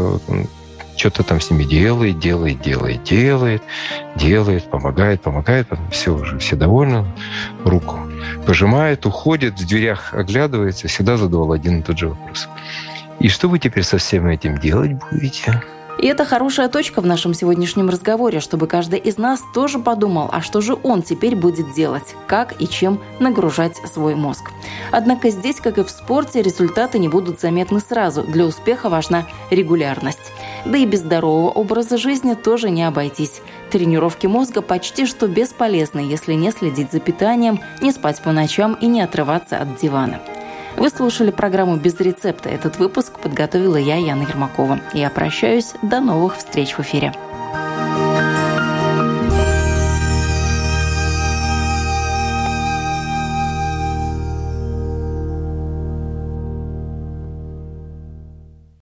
что-то 0.97 1.23
там 1.23 1.41
с 1.41 1.51
ними 1.51 1.65
делает, 1.65 2.19
делает, 2.19 2.61
делает, 2.63 3.03
делает, 3.05 3.63
делает, 4.17 4.71
помогает, 4.71 5.23
помогает, 5.23 5.69
потом 5.69 5.91
все 5.91 6.15
уже, 6.15 6.39
все 6.39 6.57
довольны, 6.57 7.05
руку 7.65 7.99
пожимает, 8.47 9.07
уходит, 9.07 9.59
в 9.59 9.67
дверях 9.67 10.15
оглядывается, 10.15 10.89
всегда 10.89 11.17
задавал 11.17 11.53
один 11.53 11.81
и 11.81 11.83
тот 11.83 11.99
же 11.99 12.09
вопрос. 12.09 12.49
И 13.21 13.29
что 13.29 13.49
вы 13.49 13.59
теперь 13.59 13.85
со 13.85 13.99
всем 13.99 14.27
этим 14.27 14.59
делать 14.59 14.93
будете? 15.11 15.63
И 16.05 16.07
это 16.07 16.27
хорошая 16.27 16.69
точка 16.69 17.01
в 17.01 17.07
нашем 17.07 17.33
сегодняшнем 17.33 17.89
разговоре, 17.89 18.41
чтобы 18.41 18.67
каждый 18.67 18.99
из 18.99 19.17
нас 19.17 19.41
тоже 19.55 19.79
подумал, 19.79 20.29
а 20.31 20.43
что 20.43 20.61
же 20.61 20.77
он 20.83 21.03
теперь 21.03 21.35
будет 21.35 21.73
делать, 21.73 22.15
как 22.27 22.61
и 22.61 22.69
чем 22.69 23.01
нагружать 23.21 23.77
свой 23.91 24.15
мозг. 24.15 24.51
Однако 24.91 25.31
здесь, 25.31 25.61
как 25.61 25.79
и 25.79 25.83
в 25.83 25.89
спорте, 25.89 26.43
результаты 26.43 26.99
не 26.99 27.09
будут 27.09 27.41
заметны 27.41 27.81
сразу. 27.81 28.23
Для 28.23 28.45
успеха 28.45 28.91
важна 28.91 29.25
регулярность. 29.49 30.31
Да 30.67 30.77
и 30.77 30.85
без 30.85 30.99
здорового 30.99 31.49
образа 31.49 31.97
жизни 31.97 32.35
тоже 32.35 32.69
не 32.69 32.85
обойтись. 32.85 33.41
Тренировки 33.71 34.27
мозга 34.27 34.61
почти 34.61 35.07
что 35.07 35.27
бесполезны, 35.27 36.01
если 36.01 36.35
не 36.35 36.51
следить 36.51 36.93
за 36.93 37.01
питанием, 37.01 37.61
не 37.81 37.93
спать 37.93 38.21
по 38.21 38.31
ночам 38.31 38.75
и 38.75 38.87
не 38.89 39.01
отрываться 39.01 39.57
от 39.57 39.81
дивана. 39.81 40.21
Вы 40.77 40.91
слушали 40.91 41.31
программу 41.31 41.77
«Без 41.77 41.99
рецепта». 42.01 42.49
Этот 42.49 42.79
выпуск 42.79 43.19
подготовила 43.21 43.77
я, 43.77 43.97
Яна 43.97 44.23
Ермакова. 44.23 44.81
Я 44.93 45.09
прощаюсь. 45.09 45.73
До 45.83 46.01
новых 46.01 46.37
встреч 46.37 46.73
в 46.77 46.81
эфире. 46.81 47.13